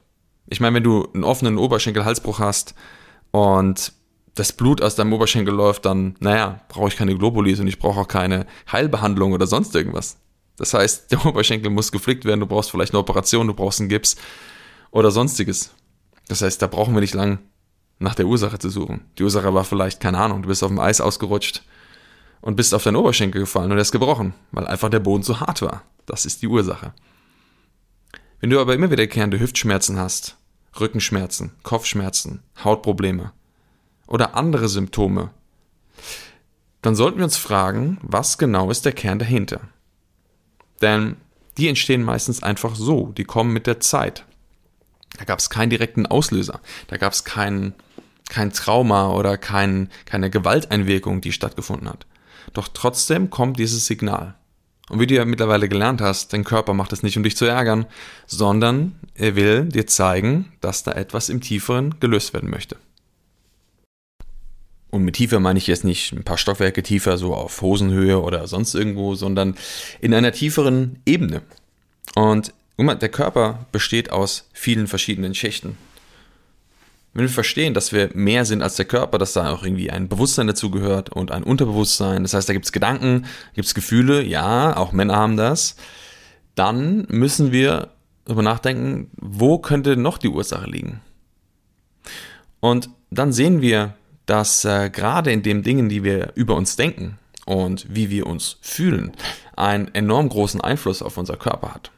Ich 0.51 0.59
meine, 0.59 0.75
wenn 0.75 0.83
du 0.83 1.07
einen 1.13 1.23
offenen 1.23 1.57
Oberschenkel-Halsbruch 1.57 2.39
hast 2.39 2.75
und 3.31 3.93
das 4.35 4.51
Blut 4.51 4.81
aus 4.81 4.95
deinem 4.95 5.13
Oberschenkel 5.13 5.53
läuft, 5.53 5.85
dann, 5.85 6.15
naja, 6.19 6.59
brauche 6.67 6.89
ich 6.89 6.97
keine 6.97 7.17
Globulis 7.17 7.61
und 7.61 7.67
ich 7.67 7.79
brauche 7.79 8.01
auch 8.01 8.07
keine 8.09 8.45
Heilbehandlung 8.69 9.31
oder 9.31 9.47
sonst 9.47 9.73
irgendwas. 9.73 10.17
Das 10.57 10.73
heißt, 10.73 11.09
der 11.11 11.25
Oberschenkel 11.25 11.71
muss 11.71 11.93
geflickt 11.93 12.25
werden, 12.25 12.41
du 12.41 12.47
brauchst 12.47 12.69
vielleicht 12.69 12.93
eine 12.93 12.99
Operation, 12.99 13.47
du 13.47 13.53
brauchst 13.53 13.79
einen 13.79 13.87
Gips 13.87 14.17
oder 14.91 15.09
sonstiges. 15.09 15.71
Das 16.27 16.41
heißt, 16.41 16.61
da 16.61 16.67
brauchen 16.67 16.93
wir 16.93 16.99
nicht 17.01 17.13
lang 17.13 17.39
nach 17.99 18.15
der 18.15 18.25
Ursache 18.25 18.59
zu 18.59 18.69
suchen. 18.69 19.05
Die 19.17 19.23
Ursache 19.23 19.53
war 19.53 19.63
vielleicht, 19.63 20.01
keine 20.01 20.17
Ahnung, 20.17 20.41
du 20.41 20.49
bist 20.49 20.63
auf 20.63 20.69
dem 20.69 20.79
Eis 20.79 20.99
ausgerutscht 20.99 21.63
und 22.41 22.57
bist 22.57 22.73
auf 22.73 22.83
deinen 22.83 22.97
Oberschenkel 22.97 23.39
gefallen 23.39 23.71
und 23.71 23.77
er 23.77 23.83
ist 23.83 23.93
gebrochen, 23.93 24.33
weil 24.51 24.67
einfach 24.67 24.89
der 24.89 24.99
Boden 24.99 25.23
zu 25.23 25.39
hart 25.39 25.61
war. 25.61 25.83
Das 26.07 26.25
ist 26.25 26.41
die 26.41 26.47
Ursache. 26.47 26.93
Wenn 28.41 28.49
du 28.49 28.59
aber 28.59 28.73
immer 28.73 28.91
wiederkehrende 28.91 29.39
Hüftschmerzen 29.39 29.97
hast, 29.97 30.35
Rückenschmerzen, 30.79 31.51
Kopfschmerzen, 31.63 32.41
Hautprobleme 32.63 33.33
oder 34.07 34.35
andere 34.35 34.69
Symptome, 34.69 35.31
dann 36.81 36.95
sollten 36.95 37.17
wir 37.17 37.25
uns 37.25 37.37
fragen, 37.37 37.99
was 38.01 38.37
genau 38.37 38.71
ist 38.71 38.85
der 38.85 38.93
Kern 38.93 39.19
dahinter? 39.19 39.61
Denn 40.81 41.17
die 41.57 41.67
entstehen 41.67 42.03
meistens 42.03 42.41
einfach 42.41 42.75
so, 42.75 43.11
die 43.17 43.23
kommen 43.23 43.53
mit 43.53 43.67
der 43.67 43.79
Zeit. 43.79 44.25
Da 45.17 45.25
gab 45.25 45.39
es 45.39 45.49
keinen 45.49 45.69
direkten 45.69 46.05
Auslöser, 46.05 46.61
da 46.87 46.97
gab 46.97 47.13
es 47.13 47.23
kein, 47.23 47.73
kein 48.29 48.51
Trauma 48.53 49.11
oder 49.11 49.37
kein, 49.37 49.89
keine 50.05 50.29
Gewalteinwirkung, 50.29 51.21
die 51.21 51.33
stattgefunden 51.33 51.89
hat. 51.89 52.07
Doch 52.53 52.67
trotzdem 52.67 53.29
kommt 53.29 53.59
dieses 53.59 53.85
Signal. 53.85 54.35
Und 54.91 54.99
wie 54.99 55.07
du 55.07 55.15
ja 55.15 55.23
mittlerweile 55.23 55.69
gelernt 55.69 56.01
hast, 56.01 56.33
dein 56.33 56.43
Körper 56.43 56.73
macht 56.73 56.91
es 56.91 57.01
nicht, 57.01 57.15
um 57.15 57.23
dich 57.23 57.37
zu 57.37 57.45
ärgern, 57.45 57.85
sondern 58.27 58.99
er 59.15 59.37
will 59.37 59.63
dir 59.63 59.87
zeigen, 59.87 60.51
dass 60.59 60.83
da 60.83 60.91
etwas 60.91 61.29
im 61.29 61.39
Tieferen 61.39 61.95
gelöst 62.01 62.33
werden 62.33 62.49
möchte. 62.49 62.75
Und 64.89 65.03
mit 65.03 65.15
tiefer 65.15 65.39
meine 65.39 65.59
ich 65.59 65.67
jetzt 65.67 65.85
nicht 65.85 66.11
ein 66.11 66.25
paar 66.25 66.37
Stockwerke 66.37 66.83
tiefer, 66.83 67.17
so 67.17 67.33
auf 67.33 67.61
Hosenhöhe 67.61 68.21
oder 68.21 68.47
sonst 68.47 68.75
irgendwo, 68.75 69.15
sondern 69.15 69.55
in 70.01 70.13
einer 70.13 70.33
tieferen 70.33 70.99
Ebene. 71.05 71.41
Und 72.15 72.51
der 72.77 73.07
Körper 73.07 73.65
besteht 73.71 74.11
aus 74.11 74.49
vielen 74.51 74.87
verschiedenen 74.87 75.33
Schichten. 75.33 75.77
Wenn 77.13 77.23
wir 77.23 77.29
verstehen, 77.29 77.73
dass 77.73 77.91
wir 77.91 78.09
mehr 78.13 78.45
sind 78.45 78.61
als 78.61 78.75
der 78.75 78.85
Körper, 78.85 79.17
dass 79.17 79.33
da 79.33 79.51
auch 79.51 79.63
irgendwie 79.63 79.91
ein 79.91 80.07
Bewusstsein 80.07 80.47
dazugehört 80.47 81.09
und 81.09 81.31
ein 81.31 81.43
Unterbewusstsein, 81.43 82.23
das 82.23 82.33
heißt, 82.33 82.47
da 82.47 82.53
gibt 82.53 82.65
es 82.65 82.71
Gedanken, 82.71 83.25
gibt 83.53 83.67
es 83.67 83.73
Gefühle, 83.73 84.23
ja, 84.23 84.77
auch 84.77 84.93
Männer 84.93 85.17
haben 85.17 85.35
das, 85.35 85.75
dann 86.55 87.05
müssen 87.09 87.51
wir 87.51 87.89
darüber 88.25 88.43
nachdenken, 88.43 89.11
wo 89.17 89.57
könnte 89.57 89.97
noch 89.97 90.17
die 90.17 90.29
Ursache 90.29 90.69
liegen. 90.69 91.01
Und 92.61 92.89
dann 93.09 93.33
sehen 93.33 93.61
wir, 93.61 93.95
dass 94.25 94.63
äh, 94.63 94.89
gerade 94.89 95.31
in 95.31 95.43
den 95.43 95.63
Dingen, 95.63 95.89
die 95.89 96.03
wir 96.03 96.31
über 96.35 96.55
uns 96.55 96.77
denken 96.77 97.17
und 97.45 97.85
wie 97.93 98.09
wir 98.09 98.27
uns 98.27 98.57
fühlen, 98.61 99.11
einen 99.57 99.93
enorm 99.93 100.29
großen 100.29 100.61
Einfluss 100.61 101.01
auf 101.01 101.17
unser 101.17 101.35
Körper 101.35 101.73
hat. 101.73 101.91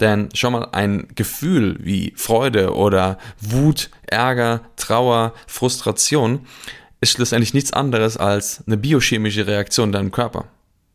Denn 0.00 0.28
schau 0.34 0.50
mal, 0.50 0.68
ein 0.72 1.08
Gefühl 1.14 1.78
wie 1.80 2.12
Freude 2.16 2.74
oder 2.74 3.18
Wut, 3.40 3.90
Ärger, 4.06 4.60
Trauer, 4.76 5.32
Frustration 5.46 6.46
ist 7.00 7.12
schlussendlich 7.12 7.54
nichts 7.54 7.72
anderes 7.72 8.16
als 8.16 8.62
eine 8.66 8.76
biochemische 8.76 9.46
Reaktion 9.46 9.88
in 9.88 9.92
deinem 9.92 10.10
Körper. 10.10 10.48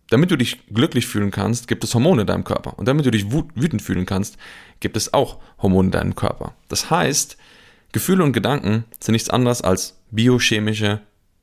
Damit 0.09 0.29
du 0.29 0.35
dich 0.35 0.65
glücklich 0.67 1.07
fühlen 1.07 1.31
kannst, 1.31 1.67
gibt 1.67 1.83
es 1.83 1.93
Hormone 1.93 2.21
in 2.21 2.27
deinem 2.27 2.43
Körper. 2.43 2.77
Und 2.77 2.87
damit 2.87 3.05
du 3.05 3.11
dich 3.11 3.31
wütend 3.31 3.81
fühlen 3.81 4.05
kannst, 4.05 4.37
gibt 4.81 4.97
es 4.97 5.13
auch 5.13 5.39
Hormone 5.61 5.87
in 5.87 5.91
deinem 5.91 6.15
Körper. 6.15 6.53
Das 6.67 6.89
heißt, 6.89 7.37
Gefühle 7.93 8.23
und 8.23 8.33
Gedanken 8.33 8.83
sind 8.99 9.13
nichts 9.13 9.29
anderes 9.29 9.61
als 9.61 9.97
biochemische 10.11 11.01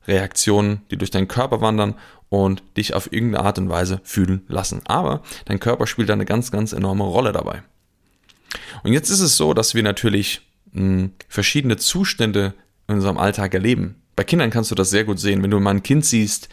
Reaktionen, 0.09 0.81
die 0.91 0.97
durch 0.97 1.11
deinen 1.11 1.27
Körper 1.27 1.61
wandern 1.61 1.95
und 2.29 2.63
dich 2.75 2.93
auf 2.93 3.11
irgendeine 3.13 3.45
Art 3.45 3.57
und 3.57 3.69
Weise 3.69 4.01
fühlen 4.03 4.43
lassen. 4.47 4.81
Aber 4.85 5.23
dein 5.45 5.59
Körper 5.59 5.87
spielt 5.87 6.11
eine 6.11 6.25
ganz, 6.25 6.51
ganz 6.51 6.73
enorme 6.73 7.03
Rolle 7.03 7.31
dabei. 7.31 7.63
Und 8.83 8.93
jetzt 8.93 9.09
ist 9.09 9.21
es 9.21 9.37
so, 9.37 9.53
dass 9.53 9.75
wir 9.75 9.83
natürlich 9.83 10.41
mh, 10.71 10.81
hm, 10.81 11.11
verschiedene 11.27 11.77
Zustände 11.77 12.53
in 12.87 12.95
unserem 12.95 13.17
Alltag 13.17 13.53
erleben. 13.53 13.95
Bei 14.15 14.23
Kindern 14.23 14.49
kannst 14.49 14.71
du 14.71 14.75
das 14.75 14.89
sehr 14.89 15.05
gut 15.05 15.19
sehen. 15.19 15.43
Wenn 15.43 15.51
du 15.51 15.59
mal 15.59 15.71
ein 15.71 15.83
Kind 15.83 16.05
siehst, 16.05 16.49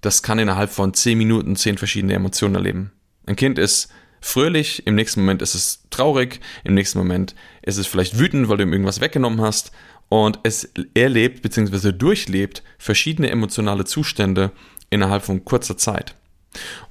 das 0.00 0.22
kann 0.22 0.38
innerhalb 0.38 0.70
von 0.70 0.94
zehn 0.94 1.18
Minuten 1.18 1.56
zehn 1.56 1.78
verschiedene 1.78 2.14
Emotionen 2.14 2.54
erleben. 2.54 2.92
Ein 3.26 3.36
Kind 3.36 3.58
ist 3.58 3.88
fröhlich, 4.20 4.86
im 4.86 4.94
nächsten 4.94 5.20
Moment 5.20 5.42
ist 5.42 5.54
es 5.54 5.84
traurig, 5.90 6.40
im 6.64 6.74
nächsten 6.74 6.98
Moment 6.98 7.34
ist 7.62 7.78
es 7.78 7.86
vielleicht 7.86 8.18
wütend, 8.18 8.48
weil 8.48 8.56
du 8.56 8.64
ihm 8.64 8.72
irgendwas 8.72 9.00
weggenommen 9.00 9.40
hast 9.40 9.72
und 10.08 10.38
es 10.42 10.70
erlebt 10.94 11.42
bzw. 11.42 11.92
durchlebt 11.92 12.62
verschiedene 12.78 13.30
emotionale 13.30 13.84
Zustände 13.84 14.52
innerhalb 14.90 15.24
von 15.24 15.44
kurzer 15.44 15.76
Zeit. 15.76 16.14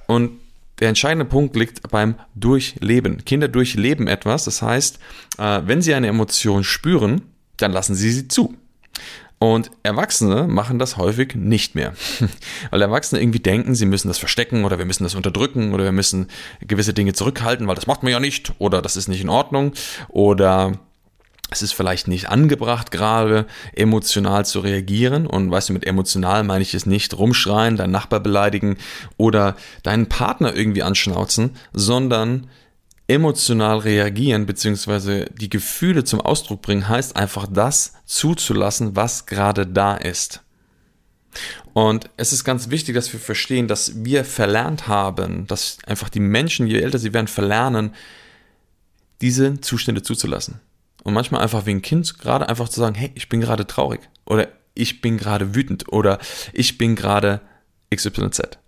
Und 0.06 0.32
der 0.80 0.88
entscheidende 0.88 1.24
Punkt 1.24 1.56
liegt 1.56 1.90
beim 1.90 2.14
Durchleben. 2.34 3.24
Kinder 3.24 3.48
durchleben 3.48 4.06
etwas, 4.06 4.44
das 4.44 4.62
heißt, 4.62 4.98
äh, 5.38 5.62
wenn 5.64 5.82
sie 5.82 5.94
eine 5.94 6.06
Emotion 6.06 6.62
spüren, 6.62 7.22
dann 7.56 7.72
lassen 7.72 7.94
sie 7.94 8.10
sie 8.10 8.28
zu. 8.28 8.54
Und 9.40 9.70
Erwachsene 9.84 10.48
machen 10.48 10.80
das 10.80 10.96
häufig 10.96 11.36
nicht 11.36 11.76
mehr. 11.76 11.94
weil 12.70 12.82
Erwachsene 12.82 13.20
irgendwie 13.20 13.38
denken, 13.38 13.74
sie 13.76 13.86
müssen 13.86 14.08
das 14.08 14.18
verstecken 14.18 14.64
oder 14.64 14.78
wir 14.78 14.84
müssen 14.84 15.04
das 15.04 15.14
unterdrücken 15.14 15.74
oder 15.74 15.84
wir 15.84 15.92
müssen 15.92 16.26
gewisse 16.60 16.92
Dinge 16.92 17.12
zurückhalten, 17.12 17.68
weil 17.68 17.76
das 17.76 17.86
macht 17.86 18.02
man 18.02 18.10
ja 18.10 18.18
nicht 18.18 18.52
oder 18.58 18.82
das 18.82 18.96
ist 18.96 19.08
nicht 19.08 19.20
in 19.20 19.28
Ordnung 19.28 19.72
oder 20.08 20.72
es 21.50 21.62
ist 21.62 21.72
vielleicht 21.72 22.08
nicht 22.08 22.28
angebracht, 22.28 22.90
gerade 22.90 23.46
emotional 23.72 24.44
zu 24.44 24.60
reagieren. 24.60 25.26
Und 25.26 25.50
weißt 25.50 25.70
du, 25.70 25.72
mit 25.72 25.86
emotional 25.86 26.44
meine 26.44 26.62
ich 26.62 26.74
es 26.74 26.84
nicht 26.84 27.16
rumschreien, 27.16 27.76
deinen 27.76 27.90
Nachbar 27.90 28.20
beleidigen 28.20 28.76
oder 29.16 29.56
deinen 29.82 30.08
Partner 30.08 30.54
irgendwie 30.54 30.82
anschnauzen, 30.82 31.56
sondern 31.72 32.48
emotional 33.06 33.78
reagieren 33.78 34.44
bzw. 34.44 35.26
die 35.30 35.48
Gefühle 35.48 36.04
zum 36.04 36.20
Ausdruck 36.20 36.60
bringen, 36.60 36.88
heißt 36.88 37.16
einfach 37.16 37.46
das 37.50 37.94
zuzulassen, 38.04 38.94
was 38.96 39.24
gerade 39.24 39.66
da 39.66 39.96
ist. 39.96 40.42
Und 41.72 42.10
es 42.18 42.32
ist 42.32 42.44
ganz 42.44 42.68
wichtig, 42.68 42.94
dass 42.94 43.12
wir 43.12 43.20
verstehen, 43.20 43.68
dass 43.68 44.04
wir 44.04 44.24
verlernt 44.24 44.88
haben, 44.88 45.46
dass 45.46 45.78
einfach 45.86 46.10
die 46.10 46.20
Menschen, 46.20 46.66
je 46.66 46.80
älter 46.80 46.98
sie 46.98 47.14
werden, 47.14 47.28
verlernen, 47.28 47.94
diese 49.20 49.60
Zustände 49.60 50.02
zuzulassen. 50.02 50.60
Und 51.04 51.14
manchmal 51.14 51.42
einfach 51.42 51.66
wie 51.66 51.70
ein 51.70 51.82
Kind 51.82 52.18
gerade 52.18 52.48
einfach 52.48 52.68
zu 52.68 52.80
sagen, 52.80 52.94
hey, 52.94 53.10
ich 53.14 53.28
bin 53.28 53.40
gerade 53.40 53.66
traurig 53.66 54.00
oder 54.24 54.48
ich 54.74 55.00
bin 55.00 55.16
gerade 55.16 55.54
wütend 55.54 55.92
oder 55.92 56.18
ich 56.52 56.78
bin 56.78 56.96
gerade 56.96 57.40
XYZ. 57.94 58.58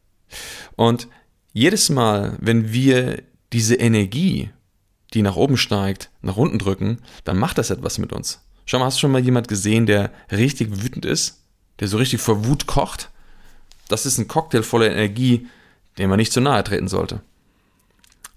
Und 0.77 1.09
jedes 1.53 1.89
Mal, 1.91 2.37
wenn 2.41 2.73
wir 2.73 3.23
diese 3.53 3.75
Energie, 3.75 4.51
die 5.13 5.23
nach 5.23 5.37
oben 5.37 5.57
steigt, 5.57 6.11
nach 6.23 6.37
unten 6.37 6.59
drücken, 6.59 6.99
dann 7.25 7.39
macht 7.39 7.59
das 7.59 7.71
etwas 7.71 7.99
mit 7.99 8.13
uns. 8.13 8.41
Schau 8.65 8.79
mal, 8.79 8.85
hast 8.85 8.99
du 8.99 9.01
schon 9.01 9.11
mal 9.11 9.21
jemand 9.21 9.49
gesehen, 9.49 9.87
der 9.87 10.13
richtig 10.31 10.83
wütend 10.83 11.05
ist? 11.05 11.43
Der 11.81 11.89
so 11.89 11.97
richtig 11.97 12.21
vor 12.21 12.47
Wut 12.47 12.67
kocht? 12.67 13.11
Das 13.89 14.07
ist 14.07 14.19
ein 14.19 14.29
Cocktail 14.29 14.63
voller 14.63 14.91
Energie, 14.91 15.49
dem 15.99 16.11
man 16.11 16.19
nicht 16.19 16.33
zu 16.33 16.41
nahe 16.41 16.63
treten 16.63 16.87
sollte. 16.87 17.23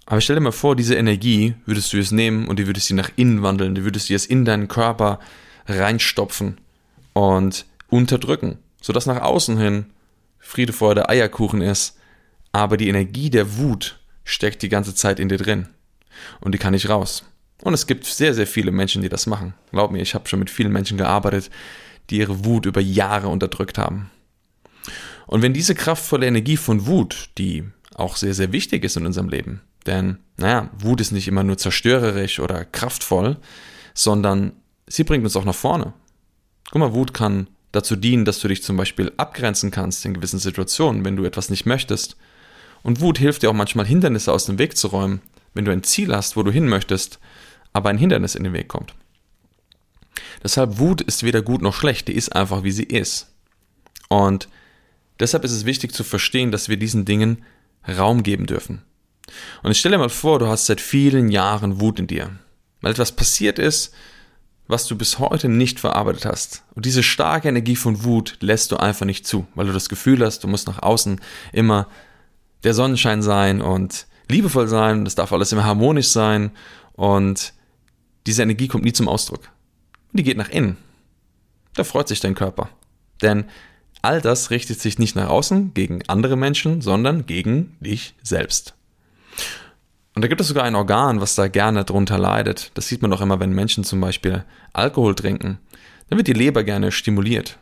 Aber 0.06 0.20
stell 0.22 0.36
dir 0.36 0.42
mal 0.42 0.52
vor, 0.52 0.76
diese 0.76 0.96
Energie 0.96 1.56
würdest 1.66 1.94
du 1.94 1.98
jetzt 1.98 2.12
nehmen 2.12 2.48
und 2.48 2.60
die 2.60 2.68
würdest 2.68 2.90
du 2.90 2.96
nach 2.96 3.12
innen 3.16 3.42
wandeln, 3.42 3.76
die 3.76 3.84
würdest 3.84 4.10
du 4.10 4.14
jetzt 4.14 4.26
in 4.26 4.46
deinen 4.46 4.68
Körper 4.68 5.20
reinstopfen 5.66 6.60
und 7.14 7.66
unterdrücken, 7.90 8.58
sodass 8.82 9.06
nach 9.06 9.22
außen 9.22 9.58
hin 9.58 9.86
Friede, 10.40 10.74
Freude, 10.74 11.08
Eierkuchen 11.08 11.62
ist, 11.62 11.98
aber 12.52 12.76
die 12.76 12.90
Energie 12.90 13.30
der 13.30 13.58
Wut 13.58 14.00
steckt 14.26 14.62
die 14.62 14.70
ganze 14.70 14.94
Zeit 14.94 15.20
in 15.20 15.30
dir 15.30 15.38
drin. 15.38 15.68
Und 16.42 16.54
die 16.54 16.58
kann 16.58 16.74
nicht 16.74 16.90
raus. 16.90 17.24
Und 17.62 17.74
es 17.74 17.88
gibt 17.88 18.06
sehr, 18.06 18.34
sehr 18.34 18.46
viele 18.46 18.72
Menschen, 18.72 19.02
die 19.02 19.10
das 19.10 19.26
machen. 19.26 19.54
Glaub 19.72 19.92
mir, 19.92 20.02
ich 20.02 20.16
habe 20.16 20.28
schon 20.28 20.40
mit 20.40 20.50
vielen 20.50 20.72
Menschen 20.72 20.98
gearbeitet, 20.98 21.50
die 22.10 22.18
ihre 22.18 22.44
Wut 22.44 22.66
über 22.66 22.82
Jahre 22.82 23.30
unterdrückt 23.30 23.78
haben. 23.78 24.12
Und 25.28 25.42
wenn 25.42 25.54
diese 25.54 25.74
kraftvolle 25.74 26.28
Energie 26.28 26.58
von 26.58 26.86
Wut, 26.86 27.30
die 27.38 27.64
auch 27.96 28.18
sehr, 28.18 28.34
sehr 28.34 28.52
wichtig 28.52 28.84
ist 28.84 28.98
in 28.98 29.06
unserem 29.06 29.30
Leben, 29.30 29.62
denn, 29.88 30.20
naja, 30.38 30.70
Wut 30.78 31.02
ist 31.02 31.12
nicht 31.12 31.28
immer 31.28 31.44
nur 31.44 31.58
zerstörerisch 31.58 32.40
oder 32.40 32.66
kraftvoll, 32.66 33.38
sondern 33.94 34.54
sie 34.88 35.04
bringt 35.04 35.24
uns 35.24 35.36
auch 35.36 35.46
nach 35.46 35.56
vorne. 35.56 35.94
Guck 36.72 36.80
mal, 36.80 36.94
Wut 36.94 37.14
kann 37.14 37.48
dazu 37.72 37.96
dienen, 37.96 38.26
dass 38.26 38.40
du 38.40 38.48
dich 38.48 38.64
zum 38.64 38.78
Beispiel 38.78 39.12
abgrenzen 39.18 39.72
kannst 39.72 40.06
in 40.06 40.14
gewissen 40.14 40.40
Situationen, 40.40 41.06
wenn 41.06 41.16
du 41.16 41.26
etwas 41.26 41.50
nicht 41.50 41.66
möchtest 41.66 42.18
und 42.84 43.00
Wut 43.00 43.18
hilft 43.18 43.42
dir 43.42 43.50
auch 43.50 43.56
manchmal, 43.56 43.86
Hindernisse 43.86 44.32
aus 44.32 44.46
dem 44.46 44.60
Weg 44.60 44.78
zu 44.78 44.88
räumen, 44.88 45.22
wenn 45.54 45.66
du 45.66 45.72
ein 45.72 45.84
Ziel 45.84 46.14
hast, 46.14 46.36
wo 46.36 46.44
du 46.44 46.52
hin 46.52 46.68
möchtest, 46.68 47.20
aber 47.72 47.90
ein 47.90 47.98
Hindernis 47.98 48.36
in 48.36 48.44
den 48.44 48.54
Weg 48.54 48.68
kommt. 48.68 48.94
Deshalb 50.44 50.78
Wut 50.78 51.02
ist 51.02 51.24
weder 51.24 51.42
gut 51.42 51.62
noch 51.62 51.74
schlecht, 51.74 52.10
die 52.10 52.14
ist 52.14 52.36
einfach 52.36 52.64
wie 52.64 52.72
sie 52.72 52.84
ist. 52.84 53.34
Und 54.10 54.50
deshalb 55.20 55.46
ist 55.46 55.54
es 55.54 55.66
wichtig 55.66 55.94
zu 55.94 56.04
verstehen, 56.04 56.52
dass 56.52 56.70
wir 56.70 56.78
diesen 56.78 57.06
Dingen 57.06 57.44
Raum 57.88 58.22
geben 58.22 58.46
dürfen. 58.46 58.82
Und 59.62 59.72
ich 59.72 59.80
stelle 59.80 59.96
dir 59.96 60.00
mal 60.00 60.10
vor, 60.10 60.40
du 60.40 60.48
hast 60.48 60.66
seit 60.66 60.82
vielen 60.82 61.30
Jahren 61.30 61.80
Wut 61.80 62.00
in 62.00 62.08
dir, 62.08 62.32
weil 62.82 62.92
etwas 62.92 63.14
passiert 63.14 63.60
ist, 63.60 63.94
was 64.68 64.88
du 64.88 64.98
bis 64.98 65.20
heute 65.20 65.50
nicht 65.50 65.80
verarbeitet 65.80 66.26
hast. 66.26 66.64
Und 66.74 66.86
diese 66.86 67.04
starke 67.04 67.50
Energie 67.50 67.76
von 67.76 68.04
Wut 68.04 68.38
lässt 68.40 68.72
du 68.72 68.78
einfach 68.78 69.06
nicht 69.06 69.28
zu, 69.28 69.46
weil 69.56 69.68
du 69.68 69.74
das 69.74 69.90
Gefühl 69.90 70.24
hast, 70.24 70.44
du 70.44 70.48
musst 70.48 70.68
nach 70.68 70.82
außen 70.82 71.20
immer 71.52 71.88
der 72.64 72.74
Sonnenschein 72.74 73.22
sein 73.22 73.62
und 73.62 74.08
liebevoll 74.30 74.68
sein, 74.68 75.04
das 75.06 75.16
darf 75.16 75.34
alles 75.34 75.52
immer 75.52 75.66
harmonisch 75.66 76.08
sein 76.08 76.52
und 76.94 77.54
diese 78.26 78.44
Energie 78.44 78.68
kommt 78.68 78.86
nie 78.86 78.94
zum 78.94 79.10
Ausdruck. 79.10 79.50
Und 80.12 80.20
die 80.20 80.24
geht 80.24 80.38
nach 80.38 80.50
innen. 80.50 80.78
Da 81.76 81.84
freut 81.84 82.08
sich 82.08 82.22
dein 82.22 82.36
Körper. 82.36 82.70
Denn 83.22 83.46
all 84.02 84.22
das 84.22 84.50
richtet 84.50 84.80
sich 84.80 84.98
nicht 84.98 85.16
nach 85.16 85.30
außen 85.30 85.74
gegen 85.74 86.08
andere 86.08 86.38
Menschen, 86.38 86.82
sondern 86.82 87.26
gegen 87.26 87.76
dich 87.80 88.16
selbst. 88.22 88.76
Und 90.16 90.22
da 90.22 90.28
gibt 90.28 90.42
es 90.42 90.48
sogar 90.48 90.64
ein 90.64 90.76
Organ, 90.76 91.22
was 91.22 91.36
da 91.36 91.48
gerne 91.48 91.86
drunter 91.86 92.20
leidet. 92.20 92.72
Das 92.76 92.88
sieht 92.88 93.02
man 93.02 93.12
doch 93.12 93.22
immer, 93.22 93.40
wenn 93.40 93.52
Menschen 93.52 93.84
zum 93.84 94.00
Beispiel 94.00 94.46
Alkohol 94.72 95.16
trinken. 95.16 95.60
Dann 96.10 96.18
wird 96.18 96.28
die 96.28 96.34
Leber 96.34 96.64
gerne 96.64 96.92
stimuliert. 96.92 97.58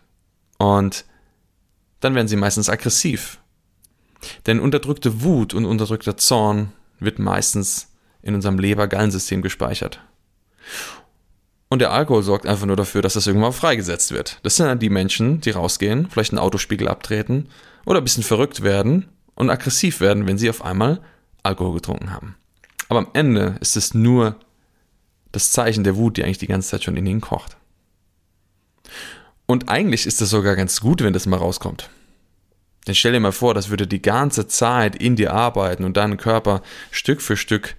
Und 0.58 1.06
dann 2.02 2.16
werden 2.16 2.28
sie 2.28 2.36
meistens 2.36 2.70
aggressiv. 2.70 3.40
Denn 4.46 4.60
unterdrückte 4.60 5.22
Wut 5.22 5.54
und 5.54 5.66
unterdrückter 5.66 6.18
Zorn 6.18 6.74
wird 7.00 7.20
meistens 7.20 7.88
in 8.22 8.36
unserem 8.36 8.60
Leber-Gallensystem 8.60 9.42
gespeichert. 9.42 10.00
Und 11.70 11.80
der 11.80 11.92
Alkohol 11.92 12.22
sorgt 12.22 12.46
einfach 12.46 12.66
nur 12.66 12.76
dafür, 12.76 13.02
dass 13.02 13.14
das 13.14 13.28
irgendwann 13.28 13.54
freigesetzt 13.54 14.12
wird. 14.12 14.40
Das 14.44 14.58
sind 14.58 14.66
dann 14.66 14.80
die 14.80 14.90
Menschen, 14.90 15.40
die 15.40 15.52
rausgehen, 15.52 16.10
vielleicht 16.10 16.34
einen 16.34 16.40
Autospiegel 16.40 16.90
abtreten 16.90 17.48
oder 17.86 18.02
ein 18.02 18.04
bisschen 18.04 18.24
verrückt 18.24 18.62
werden 18.62 19.08
und 19.36 19.50
aggressiv 19.50 20.02
werden, 20.02 20.28
wenn 20.28 20.38
sie 20.38 20.50
auf 20.50 20.64
einmal 20.64 21.00
Alkohol 21.44 21.76
getrunken 21.76 22.12
haben. 22.12 22.36
Aber 22.90 23.00
am 23.00 23.08
Ende 23.14 23.58
ist 23.62 23.78
es 23.78 23.94
nur 23.94 24.36
das 25.32 25.52
Zeichen 25.52 25.84
der 25.84 25.96
Wut, 25.96 26.18
die 26.18 26.24
eigentlich 26.24 26.38
die 26.38 26.48
ganze 26.48 26.70
Zeit 26.70 26.84
schon 26.84 26.98
in 26.98 27.06
ihnen 27.06 27.22
kocht. 27.22 27.58
Und 29.46 29.70
eigentlich 29.70 30.06
ist 30.06 30.22
es 30.22 30.30
sogar 30.30 30.56
ganz 30.56 30.82
gut, 30.82 31.02
wenn 31.04 31.14
das 31.14 31.26
mal 31.26 31.38
rauskommt. 31.38 31.90
Denn 32.88 32.96
stell 32.96 33.14
dir 33.14 33.20
mal 33.20 33.32
vor, 33.32 33.54
das 33.54 33.70
würde 33.70 33.88
die 33.88 34.02
ganze 34.02 34.48
Zeit 34.48 34.96
in 34.96 35.16
dir 35.16 35.34
arbeiten 35.34 35.84
und 35.84 35.98
deinen 35.98 36.18
Körper 36.18 36.62
Stück 36.90 37.22
für 37.22 37.38
Stück 37.38 37.76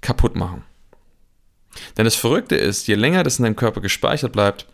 kaputt 0.00 0.34
machen. 0.34 0.64
Denn 1.96 2.04
das 2.04 2.14
Verrückte 2.14 2.56
ist, 2.56 2.86
je 2.86 2.94
länger 2.94 3.22
das 3.22 3.38
in 3.38 3.44
deinem 3.44 3.56
Körper 3.56 3.80
gespeichert 3.80 4.32
bleibt, 4.32 4.66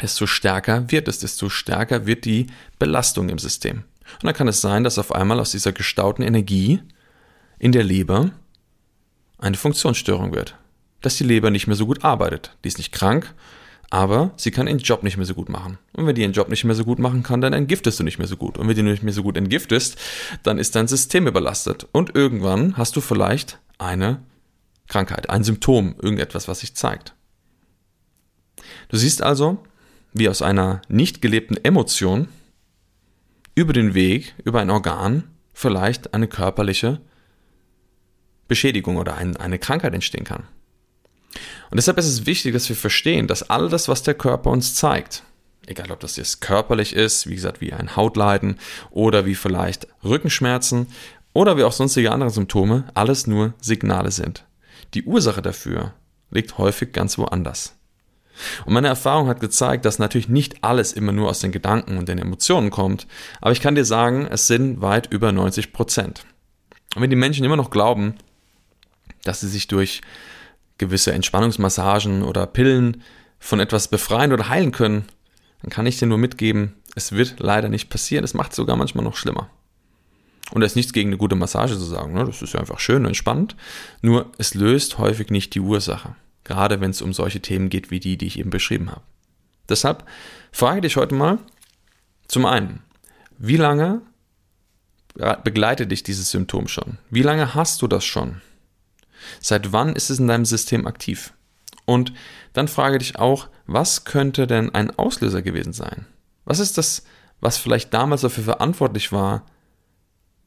desto 0.00 0.26
stärker 0.26 0.90
wird 0.90 1.08
es, 1.08 1.18
desto 1.18 1.48
stärker 1.48 2.06
wird 2.06 2.24
die 2.24 2.46
Belastung 2.78 3.28
im 3.28 3.38
System. 3.38 3.84
Und 4.14 4.24
dann 4.24 4.34
kann 4.34 4.48
es 4.48 4.60
sein, 4.60 4.84
dass 4.84 4.98
auf 4.98 5.12
einmal 5.12 5.40
aus 5.40 5.52
dieser 5.52 5.72
gestauten 5.72 6.22
Energie 6.22 6.80
in 7.60 7.70
der 7.70 7.84
Leber 7.84 8.32
eine 9.38 9.56
Funktionsstörung 9.56 10.34
wird. 10.34 10.56
Dass 11.02 11.16
die 11.16 11.24
Leber 11.24 11.50
nicht 11.50 11.68
mehr 11.68 11.76
so 11.76 11.86
gut 11.86 12.04
arbeitet. 12.04 12.56
Die 12.64 12.68
ist 12.68 12.78
nicht 12.78 12.92
krank, 12.92 13.32
aber 13.90 14.32
sie 14.36 14.50
kann 14.50 14.66
ihren 14.66 14.78
Job 14.78 15.02
nicht 15.02 15.16
mehr 15.16 15.26
so 15.26 15.34
gut 15.34 15.48
machen. 15.48 15.78
Und 15.92 16.06
wenn 16.06 16.14
die 16.14 16.22
ihren 16.22 16.32
Job 16.32 16.48
nicht 16.48 16.64
mehr 16.64 16.74
so 16.74 16.84
gut 16.84 16.98
machen 16.98 17.22
kann, 17.22 17.40
dann 17.40 17.52
entgiftest 17.52 18.00
du 18.00 18.04
nicht 18.04 18.18
mehr 18.18 18.26
so 18.26 18.36
gut. 18.36 18.58
Und 18.58 18.66
wenn 18.66 18.76
du 18.76 18.82
nicht 18.82 19.02
mehr 19.02 19.12
so 19.12 19.22
gut 19.22 19.36
entgiftest, 19.36 19.96
dann 20.42 20.58
ist 20.58 20.74
dein 20.74 20.88
System 20.88 21.26
überlastet. 21.26 21.86
Und 21.92 22.14
irgendwann 22.14 22.76
hast 22.76 22.96
du 22.96 23.00
vielleicht 23.00 23.58
eine 23.78 24.22
Krankheit, 24.88 25.30
ein 25.30 25.44
Symptom, 25.44 25.94
irgendetwas, 26.00 26.48
was 26.48 26.60
sich 26.60 26.74
zeigt. 26.74 27.14
Du 28.88 28.96
siehst 28.96 29.22
also, 29.22 29.62
wie 30.12 30.28
aus 30.28 30.42
einer 30.42 30.82
nicht 30.88 31.22
gelebten 31.22 31.56
Emotion 31.62 32.28
über 33.54 33.72
den 33.72 33.94
Weg, 33.94 34.34
über 34.44 34.60
ein 34.60 34.70
Organ, 34.70 35.24
vielleicht 35.52 36.14
eine 36.14 36.26
körperliche 36.26 37.00
Beschädigung 38.50 38.96
oder 38.96 39.16
ein, 39.16 39.36
eine 39.36 39.58
Krankheit 39.58 39.94
entstehen 39.94 40.24
kann. 40.24 40.42
Und 41.70 41.76
deshalb 41.76 41.98
ist 41.98 42.08
es 42.08 42.26
wichtig, 42.26 42.52
dass 42.52 42.68
wir 42.68 42.74
verstehen, 42.74 43.28
dass 43.28 43.48
all 43.48 43.68
das, 43.68 43.88
was 43.88 44.02
der 44.02 44.14
Körper 44.14 44.50
uns 44.50 44.74
zeigt, 44.74 45.22
egal 45.66 45.92
ob 45.92 46.00
das 46.00 46.16
jetzt 46.16 46.40
körperlich 46.40 46.94
ist, 46.94 47.28
wie 47.28 47.36
gesagt, 47.36 47.60
wie 47.60 47.72
ein 47.72 47.94
Hautleiden 47.94 48.58
oder 48.90 49.24
wie 49.24 49.36
vielleicht 49.36 49.86
Rückenschmerzen 50.02 50.88
oder 51.32 51.56
wie 51.56 51.62
auch 51.62 51.72
sonstige 51.72 52.10
andere 52.10 52.30
Symptome, 52.30 52.86
alles 52.94 53.28
nur 53.28 53.54
Signale 53.60 54.10
sind. 54.10 54.44
Die 54.94 55.04
Ursache 55.04 55.42
dafür 55.42 55.94
liegt 56.32 56.58
häufig 56.58 56.92
ganz 56.92 57.18
woanders. 57.18 57.76
Und 58.64 58.72
meine 58.72 58.88
Erfahrung 58.88 59.28
hat 59.28 59.38
gezeigt, 59.38 59.84
dass 59.84 60.00
natürlich 60.00 60.28
nicht 60.28 60.64
alles 60.64 60.92
immer 60.92 61.12
nur 61.12 61.28
aus 61.28 61.38
den 61.38 61.52
Gedanken 61.52 61.98
und 61.98 62.08
den 62.08 62.18
Emotionen 62.18 62.70
kommt, 62.70 63.06
aber 63.40 63.52
ich 63.52 63.60
kann 63.60 63.76
dir 63.76 63.84
sagen, 63.84 64.26
es 64.28 64.48
sind 64.48 64.80
weit 64.80 65.12
über 65.12 65.30
90 65.30 65.72
Prozent. 65.72 66.24
Und 66.96 67.02
wenn 67.02 67.10
die 67.10 67.16
Menschen 67.16 67.44
immer 67.44 67.56
noch 67.56 67.70
glauben, 67.70 68.16
dass 69.24 69.40
sie 69.40 69.48
sich 69.48 69.68
durch 69.68 70.00
gewisse 70.78 71.12
Entspannungsmassagen 71.12 72.22
oder 72.22 72.46
Pillen 72.46 73.02
von 73.38 73.60
etwas 73.60 73.88
befreien 73.88 74.32
oder 74.32 74.48
heilen 74.48 74.72
können, 74.72 75.04
dann 75.62 75.70
kann 75.70 75.86
ich 75.86 75.98
dir 75.98 76.06
nur 76.06 76.18
mitgeben, 76.18 76.74
es 76.94 77.12
wird 77.12 77.36
leider 77.38 77.68
nicht 77.68 77.90
passieren. 77.90 78.24
Es 78.24 78.34
macht 78.34 78.52
es 78.52 78.56
sogar 78.56 78.76
manchmal 78.76 79.04
noch 79.04 79.16
schlimmer. 79.16 79.50
Und 80.52 80.60
da 80.60 80.66
ist 80.66 80.76
nichts 80.76 80.92
gegen 80.92 81.10
eine 81.10 81.16
gute 81.16 81.36
Massage 81.36 81.74
zu 81.74 81.84
sagen. 81.84 82.12
Ne? 82.14 82.24
Das 82.24 82.42
ist 82.42 82.54
ja 82.54 82.60
einfach 82.60 82.80
schön 82.80 83.02
und 83.02 83.08
entspannend. 83.08 83.56
Nur 84.02 84.30
es 84.38 84.54
löst 84.54 84.98
häufig 84.98 85.30
nicht 85.30 85.54
die 85.54 85.60
Ursache. 85.60 86.16
Gerade 86.44 86.80
wenn 86.80 86.90
es 86.90 87.02
um 87.02 87.12
solche 87.12 87.40
Themen 87.40 87.68
geht 87.68 87.90
wie 87.90 88.00
die, 88.00 88.16
die 88.16 88.26
ich 88.26 88.38
eben 88.38 88.50
beschrieben 88.50 88.90
habe. 88.90 89.02
Deshalb 89.68 90.04
frage 90.50 90.80
dich 90.80 90.96
heute 90.96 91.14
mal, 91.14 91.38
zum 92.26 92.46
einen, 92.46 92.80
wie 93.38 93.56
lange 93.56 94.02
begleitet 95.44 95.90
dich 95.92 96.02
dieses 96.02 96.30
Symptom 96.30 96.66
schon? 96.66 96.98
Wie 97.10 97.22
lange 97.22 97.54
hast 97.54 97.82
du 97.82 97.86
das 97.86 98.04
schon? 98.04 98.40
Seit 99.40 99.72
wann 99.72 99.94
ist 99.94 100.10
es 100.10 100.18
in 100.18 100.28
deinem 100.28 100.44
System 100.44 100.86
aktiv? 100.86 101.32
Und 101.86 102.12
dann 102.52 102.68
frage 102.68 102.98
dich 102.98 103.18
auch, 103.18 103.48
was 103.66 104.04
könnte 104.04 104.46
denn 104.46 104.74
ein 104.74 104.96
Auslöser 104.96 105.42
gewesen 105.42 105.72
sein? 105.72 106.06
Was 106.44 106.58
ist 106.58 106.78
das, 106.78 107.04
was 107.40 107.58
vielleicht 107.58 107.92
damals 107.94 108.20
dafür 108.22 108.44
verantwortlich 108.44 109.12
war, 109.12 109.46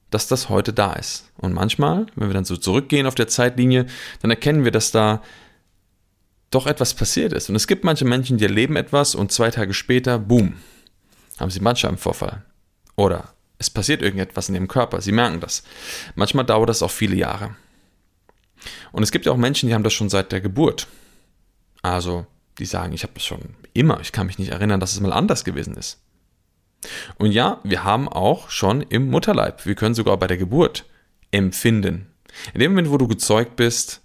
dass 0.10 0.28
das 0.28 0.50
heute 0.50 0.74
da 0.74 0.94
ist? 0.94 1.32
Und 1.38 1.54
manchmal, 1.54 2.06
wenn 2.16 2.30
wir 2.30 2.34
dann 2.34 2.46
so 2.46 2.58
zurückgehen 2.58 3.08
auf 3.08 3.16
der 3.16 3.28
Zeitlinie, 3.28 3.88
dann 4.22 4.32
erkennen 4.32 4.64
wir, 4.64 4.72
dass 4.72 4.92
da 4.92 5.22
doch 6.52 6.68
etwas 6.68 6.94
passiert 6.94 7.34
ist. 7.34 7.50
Und 7.50 7.56
es 7.56 7.68
gibt 7.68 7.84
manche 7.84 8.06
Menschen, 8.06 8.38
die 8.38 8.46
erleben 8.46 8.76
etwas 8.76 9.16
und 9.16 9.32
zwei 9.32 9.50
Tage 9.50 9.74
später, 9.74 10.20
boom, 10.20 10.54
haben 11.40 11.50
sie 11.50 11.60
Bandscheibenvorfall. 11.60 12.44
Oder 12.96 13.34
es 13.58 13.70
passiert 13.70 14.02
irgendetwas 14.02 14.50
in 14.50 14.56
ihrem 14.56 14.68
Körper. 14.68 15.02
Sie 15.02 15.12
merken 15.12 15.40
das. 15.40 15.64
Manchmal 16.16 16.46
dauert 16.46 16.70
das 16.70 16.84
auch 16.84 16.92
viele 16.92 17.16
Jahre. 17.16 17.56
Und 18.92 19.04
es 19.04 19.12
gibt 19.12 19.26
ja 19.26 19.32
auch 19.32 19.38
Menschen, 19.38 19.68
die 19.68 19.76
haben 19.76 19.84
das 19.84 19.94
schon 19.94 20.10
seit 20.10 20.32
der 20.32 20.42
Geburt. 20.42 20.88
Also, 21.82 22.26
die 22.58 22.66
sagen, 22.66 22.94
ich 22.94 23.04
habe 23.04 23.14
das 23.14 23.26
schon 23.26 23.56
immer, 23.74 24.00
ich 24.02 24.12
kann 24.12 24.28
mich 24.28 24.40
nicht 24.40 24.52
erinnern, 24.52 24.80
dass 24.80 24.94
es 24.94 25.00
mal 25.00 25.14
anders 25.14 25.44
gewesen 25.44 25.76
ist. 25.76 26.00
Und 27.18 27.32
ja, 27.32 27.60
wir 27.64 27.84
haben 27.84 28.08
auch 28.10 28.50
schon 28.50 28.82
im 28.82 29.10
Mutterleib, 29.10 29.66
wir 29.66 29.76
können 29.76 29.96
sogar 29.96 30.18
bei 30.18 30.28
der 30.28 30.38
Geburt 30.38 30.86
empfinden. 31.32 32.08
In 32.54 32.60
dem 32.60 32.72
Moment, 32.72 32.90
wo 32.90 32.98
du 32.98 33.08
gezeugt 33.08 33.56
bist, 33.56 34.02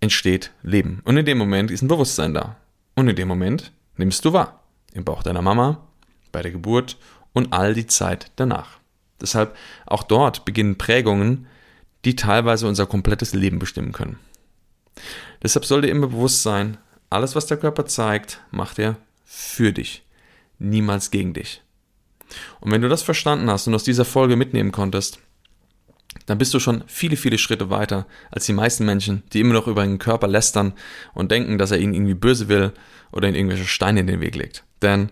entsteht 0.00 0.52
Leben. 0.62 1.00
Und 1.04 1.16
in 1.16 1.24
dem 1.24 1.38
Moment 1.38 1.70
ist 1.70 1.82
ein 1.82 1.88
Bewusstsein 1.88 2.34
da. 2.34 2.56
Und 2.94 3.08
in 3.08 3.16
dem 3.16 3.28
Moment 3.28 3.72
nimmst 3.96 4.24
du 4.24 4.32
wahr. 4.32 4.62
Im 4.92 5.04
Bauch 5.04 5.22
deiner 5.22 5.42
Mama, 5.42 5.86
bei 6.30 6.42
der 6.42 6.52
Geburt 6.52 6.96
und 7.32 7.52
all 7.52 7.74
die 7.74 7.86
Zeit 7.86 8.30
danach. 8.36 8.78
Deshalb 9.20 9.56
auch 9.86 10.02
dort 10.02 10.44
beginnen 10.44 10.78
Prägungen, 10.78 11.46
die 12.04 12.16
teilweise 12.16 12.66
unser 12.66 12.86
komplettes 12.86 13.34
Leben 13.34 13.58
bestimmen 13.58 13.92
können. 13.92 14.18
Deshalb 15.42 15.64
soll 15.64 15.82
dir 15.82 15.88
immer 15.88 16.08
bewusst 16.08 16.42
sein, 16.42 16.78
alles, 17.10 17.34
was 17.34 17.46
der 17.46 17.56
Körper 17.56 17.86
zeigt, 17.86 18.40
macht 18.50 18.78
er 18.78 18.96
für 19.24 19.72
dich, 19.72 20.04
niemals 20.58 21.10
gegen 21.10 21.34
dich. 21.34 21.62
Und 22.60 22.70
wenn 22.70 22.82
du 22.82 22.88
das 22.88 23.02
verstanden 23.02 23.50
hast 23.50 23.66
und 23.66 23.74
aus 23.74 23.84
dieser 23.84 24.04
Folge 24.04 24.36
mitnehmen 24.36 24.72
konntest, 24.72 25.20
dann 26.26 26.38
bist 26.38 26.54
du 26.54 26.60
schon 26.60 26.84
viele, 26.86 27.16
viele 27.16 27.38
Schritte 27.38 27.70
weiter 27.70 28.06
als 28.30 28.46
die 28.46 28.52
meisten 28.52 28.84
Menschen, 28.84 29.22
die 29.32 29.40
immer 29.40 29.54
noch 29.54 29.66
über 29.66 29.82
einen 29.82 29.98
Körper 29.98 30.28
lästern 30.28 30.72
und 31.12 31.30
denken, 31.30 31.58
dass 31.58 31.70
er 31.70 31.78
ihnen 31.78 31.94
irgendwie 31.94 32.14
böse 32.14 32.48
will 32.48 32.72
oder 33.12 33.28
ihnen 33.28 33.36
irgendwelche 33.36 33.66
Steine 33.66 34.00
in 34.00 34.06
den 34.06 34.20
Weg 34.20 34.34
legt. 34.36 34.64
Denn 34.80 35.10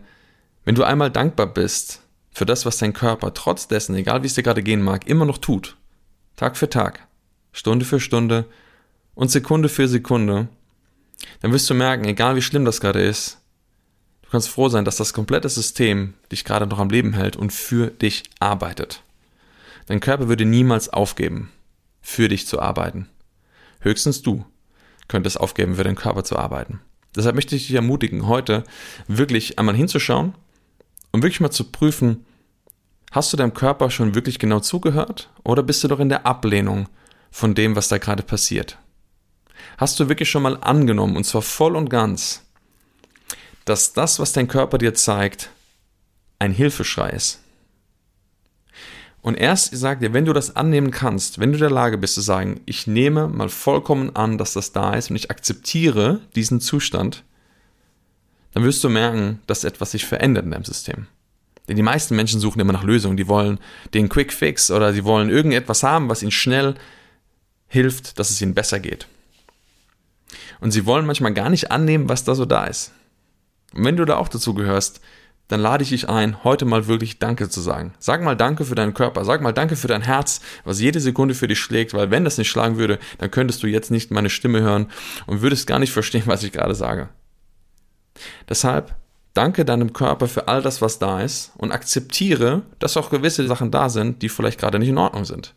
wenn 0.64 0.74
du 0.74 0.84
einmal 0.84 1.10
dankbar 1.10 1.46
bist 1.46 2.02
für 2.30 2.46
das, 2.46 2.64
was 2.64 2.78
dein 2.78 2.92
Körper 2.92 3.34
trotz 3.34 3.68
dessen, 3.68 3.94
egal 3.96 4.22
wie 4.22 4.26
es 4.26 4.34
dir 4.34 4.42
gerade 4.42 4.62
gehen 4.62 4.82
mag, 4.82 5.06
immer 5.06 5.26
noch 5.26 5.38
tut, 5.38 5.76
Tag 6.42 6.56
für 6.56 6.68
Tag, 6.68 7.06
Stunde 7.52 7.84
für 7.84 8.00
Stunde 8.00 8.46
und 9.14 9.30
Sekunde 9.30 9.68
für 9.68 9.86
Sekunde, 9.86 10.48
dann 11.40 11.52
wirst 11.52 11.70
du 11.70 11.74
merken, 11.74 12.04
egal 12.04 12.34
wie 12.34 12.42
schlimm 12.42 12.64
das 12.64 12.80
gerade 12.80 13.00
ist, 13.00 13.38
du 14.22 14.30
kannst 14.30 14.48
froh 14.48 14.68
sein, 14.68 14.84
dass 14.84 14.96
das 14.96 15.12
komplette 15.12 15.48
System 15.48 16.14
dich 16.32 16.44
gerade 16.44 16.66
noch 16.66 16.80
am 16.80 16.90
Leben 16.90 17.12
hält 17.12 17.36
und 17.36 17.52
für 17.52 17.92
dich 17.92 18.24
arbeitet. 18.40 19.04
Dein 19.86 20.00
Körper 20.00 20.26
würde 20.26 20.44
niemals 20.44 20.88
aufgeben, 20.88 21.52
für 22.00 22.26
dich 22.26 22.48
zu 22.48 22.58
arbeiten. 22.58 23.08
Höchstens 23.78 24.22
du 24.22 24.44
könntest 25.06 25.38
aufgeben, 25.38 25.76
für 25.76 25.84
deinen 25.84 25.94
Körper 25.94 26.24
zu 26.24 26.36
arbeiten. 26.36 26.80
Deshalb 27.14 27.36
möchte 27.36 27.54
ich 27.54 27.68
dich 27.68 27.76
ermutigen, 27.76 28.26
heute 28.26 28.64
wirklich 29.06 29.60
einmal 29.60 29.76
hinzuschauen 29.76 30.34
und 31.12 31.22
wirklich 31.22 31.38
mal 31.38 31.52
zu 31.52 31.70
prüfen, 31.70 32.26
Hast 33.12 33.30
du 33.30 33.36
deinem 33.36 33.52
Körper 33.52 33.90
schon 33.90 34.14
wirklich 34.14 34.38
genau 34.38 34.60
zugehört 34.60 35.28
oder 35.44 35.62
bist 35.62 35.84
du 35.84 35.88
doch 35.88 36.00
in 36.00 36.08
der 36.08 36.24
Ablehnung 36.24 36.88
von 37.30 37.54
dem, 37.54 37.76
was 37.76 37.88
da 37.88 37.98
gerade 37.98 38.22
passiert? 38.22 38.78
Hast 39.76 40.00
du 40.00 40.08
wirklich 40.08 40.30
schon 40.30 40.42
mal 40.42 40.56
angenommen, 40.56 41.16
und 41.16 41.24
zwar 41.24 41.42
voll 41.42 41.76
und 41.76 41.90
ganz, 41.90 42.42
dass 43.66 43.92
das, 43.92 44.18
was 44.18 44.32
dein 44.32 44.48
Körper 44.48 44.78
dir 44.78 44.94
zeigt, 44.94 45.50
ein 46.38 46.52
Hilfeschrei 46.52 47.10
ist? 47.10 47.40
Und 49.20 49.34
erst 49.34 49.76
sagt 49.76 50.02
dir, 50.02 50.14
wenn 50.14 50.24
du 50.24 50.32
das 50.32 50.56
annehmen 50.56 50.90
kannst, 50.90 51.38
wenn 51.38 51.50
du 51.50 51.56
in 51.56 51.60
der 51.60 51.70
Lage 51.70 51.98
bist 51.98 52.14
zu 52.14 52.22
sagen, 52.22 52.62
ich 52.64 52.86
nehme 52.86 53.28
mal 53.28 53.50
vollkommen 53.50 54.16
an, 54.16 54.38
dass 54.38 54.54
das 54.54 54.72
da 54.72 54.94
ist 54.94 55.10
und 55.10 55.16
ich 55.16 55.30
akzeptiere 55.30 56.20
diesen 56.34 56.62
Zustand, 56.62 57.24
dann 58.54 58.64
wirst 58.64 58.82
du 58.82 58.88
merken, 58.88 59.40
dass 59.46 59.64
etwas 59.64 59.90
sich 59.90 60.06
verändert 60.06 60.46
in 60.46 60.50
deinem 60.50 60.64
System. 60.64 61.08
Denn 61.68 61.76
die 61.76 61.82
meisten 61.82 62.16
Menschen 62.16 62.40
suchen 62.40 62.60
immer 62.60 62.72
nach 62.72 62.82
Lösungen. 62.82 63.16
Die 63.16 63.28
wollen 63.28 63.58
den 63.94 64.08
Quick 64.08 64.32
Fix 64.32 64.70
oder 64.70 64.92
sie 64.92 65.04
wollen 65.04 65.30
irgendetwas 65.30 65.82
haben, 65.82 66.08
was 66.08 66.22
ihnen 66.22 66.32
schnell 66.32 66.74
hilft, 67.68 68.18
dass 68.18 68.30
es 68.30 68.40
ihnen 68.42 68.54
besser 68.54 68.80
geht. 68.80 69.06
Und 70.60 70.72
sie 70.72 70.86
wollen 70.86 71.06
manchmal 71.06 71.34
gar 71.34 71.50
nicht 71.50 71.70
annehmen, 71.70 72.08
was 72.08 72.24
da 72.24 72.34
so 72.34 72.44
da 72.44 72.64
ist. 72.64 72.92
Und 73.74 73.84
wenn 73.84 73.96
du 73.96 74.04
da 74.04 74.16
auch 74.16 74.28
dazu 74.28 74.54
gehörst, 74.54 75.00
dann 75.48 75.60
lade 75.60 75.82
ich 75.82 75.90
dich 75.90 76.08
ein, 76.08 76.44
heute 76.44 76.64
mal 76.64 76.86
wirklich 76.86 77.18
Danke 77.18 77.48
zu 77.48 77.60
sagen. 77.60 77.92
Sag 77.98 78.22
mal 78.22 78.36
Danke 78.36 78.64
für 78.64 78.74
deinen 78.74 78.94
Körper, 78.94 79.24
sag 79.24 79.42
mal 79.42 79.52
Danke 79.52 79.76
für 79.76 79.88
dein 79.88 80.02
Herz, 80.02 80.40
was 80.64 80.80
jede 80.80 81.00
Sekunde 81.00 81.34
für 81.34 81.48
dich 81.48 81.58
schlägt, 81.58 81.92
weil 81.94 82.10
wenn 82.10 82.24
das 82.24 82.38
nicht 82.38 82.48
schlagen 82.48 82.78
würde, 82.78 82.98
dann 83.18 83.30
könntest 83.30 83.62
du 83.62 83.66
jetzt 83.66 83.90
nicht 83.90 84.10
meine 84.10 84.30
Stimme 84.30 84.62
hören 84.62 84.90
und 85.26 85.42
würdest 85.42 85.66
gar 85.66 85.78
nicht 85.78 85.92
verstehen, 85.92 86.22
was 86.26 86.42
ich 86.42 86.52
gerade 86.52 86.74
sage. 86.74 87.08
Deshalb 88.48 88.94
Danke 89.34 89.64
deinem 89.64 89.94
Körper 89.94 90.28
für 90.28 90.48
all 90.48 90.60
das, 90.60 90.82
was 90.82 90.98
da 90.98 91.22
ist 91.22 91.52
und 91.56 91.72
akzeptiere, 91.72 92.62
dass 92.78 92.98
auch 92.98 93.08
gewisse 93.08 93.46
Sachen 93.46 93.70
da 93.70 93.88
sind, 93.88 94.20
die 94.20 94.28
vielleicht 94.28 94.60
gerade 94.60 94.78
nicht 94.78 94.90
in 94.90 94.98
Ordnung 94.98 95.24
sind. 95.24 95.54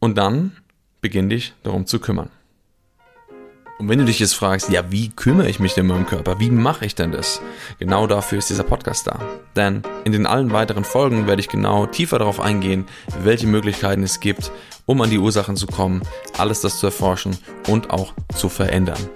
Und 0.00 0.18
dann 0.18 0.56
beginn 1.00 1.28
dich 1.28 1.54
darum 1.62 1.86
zu 1.86 2.00
kümmern. 2.00 2.30
Und 3.78 3.88
wenn 3.88 3.98
du 3.98 4.04
dich 4.04 4.18
jetzt 4.18 4.34
fragst, 4.34 4.68
ja, 4.68 4.90
wie 4.90 5.08
kümmere 5.08 5.48
ich 5.48 5.58
mich 5.58 5.72
denn 5.72 5.88
um 5.88 5.96
meinen 5.96 6.06
Körper? 6.06 6.38
Wie 6.38 6.50
mache 6.50 6.84
ich 6.84 6.94
denn 6.94 7.12
das? 7.12 7.40
Genau 7.78 8.06
dafür 8.06 8.38
ist 8.38 8.50
dieser 8.50 8.64
Podcast 8.64 9.06
da. 9.06 9.20
Denn 9.56 9.82
in 10.04 10.12
den 10.12 10.26
allen 10.26 10.52
weiteren 10.52 10.84
Folgen 10.84 11.26
werde 11.26 11.40
ich 11.40 11.48
genau 11.48 11.86
tiefer 11.86 12.18
darauf 12.18 12.40
eingehen, 12.40 12.84
welche 13.22 13.46
Möglichkeiten 13.46 14.02
es 14.02 14.20
gibt, 14.20 14.50
um 14.84 15.00
an 15.00 15.08
die 15.08 15.18
Ursachen 15.18 15.56
zu 15.56 15.66
kommen, 15.66 16.02
alles 16.36 16.60
das 16.60 16.78
zu 16.78 16.86
erforschen 16.86 17.38
und 17.68 17.88
auch 17.88 18.12
zu 18.34 18.50
verändern. 18.50 19.08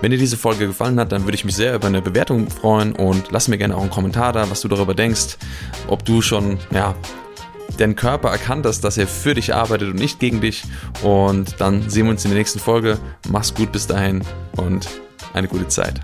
Wenn 0.00 0.10
dir 0.10 0.18
diese 0.18 0.36
Folge 0.36 0.66
gefallen 0.66 0.98
hat, 1.00 1.12
dann 1.12 1.24
würde 1.24 1.34
ich 1.34 1.44
mich 1.44 1.56
sehr 1.56 1.74
über 1.74 1.88
eine 1.88 2.02
Bewertung 2.02 2.48
freuen 2.50 2.92
und 2.92 3.30
lass 3.30 3.48
mir 3.48 3.58
gerne 3.58 3.76
auch 3.76 3.82
einen 3.82 3.90
Kommentar 3.90 4.32
da, 4.32 4.50
was 4.50 4.60
du 4.60 4.68
darüber 4.68 4.94
denkst, 4.94 5.36
ob 5.88 6.04
du 6.04 6.22
schon, 6.22 6.58
ja, 6.72 6.94
dein 7.78 7.96
Körper 7.96 8.30
erkannt 8.30 8.66
hast, 8.66 8.82
dass 8.82 8.96
er 8.96 9.06
für 9.06 9.34
dich 9.34 9.54
arbeitet 9.54 9.90
und 9.90 9.96
nicht 9.96 10.18
gegen 10.18 10.40
dich. 10.40 10.64
Und 11.02 11.56
dann 11.58 11.88
sehen 11.90 12.06
wir 12.06 12.10
uns 12.10 12.24
in 12.24 12.30
der 12.30 12.38
nächsten 12.38 12.58
Folge. 12.58 12.98
Mach's 13.28 13.54
gut 13.54 13.72
bis 13.72 13.86
dahin 13.86 14.22
und 14.56 14.88
eine 15.34 15.48
gute 15.48 15.68
Zeit. 15.68 16.00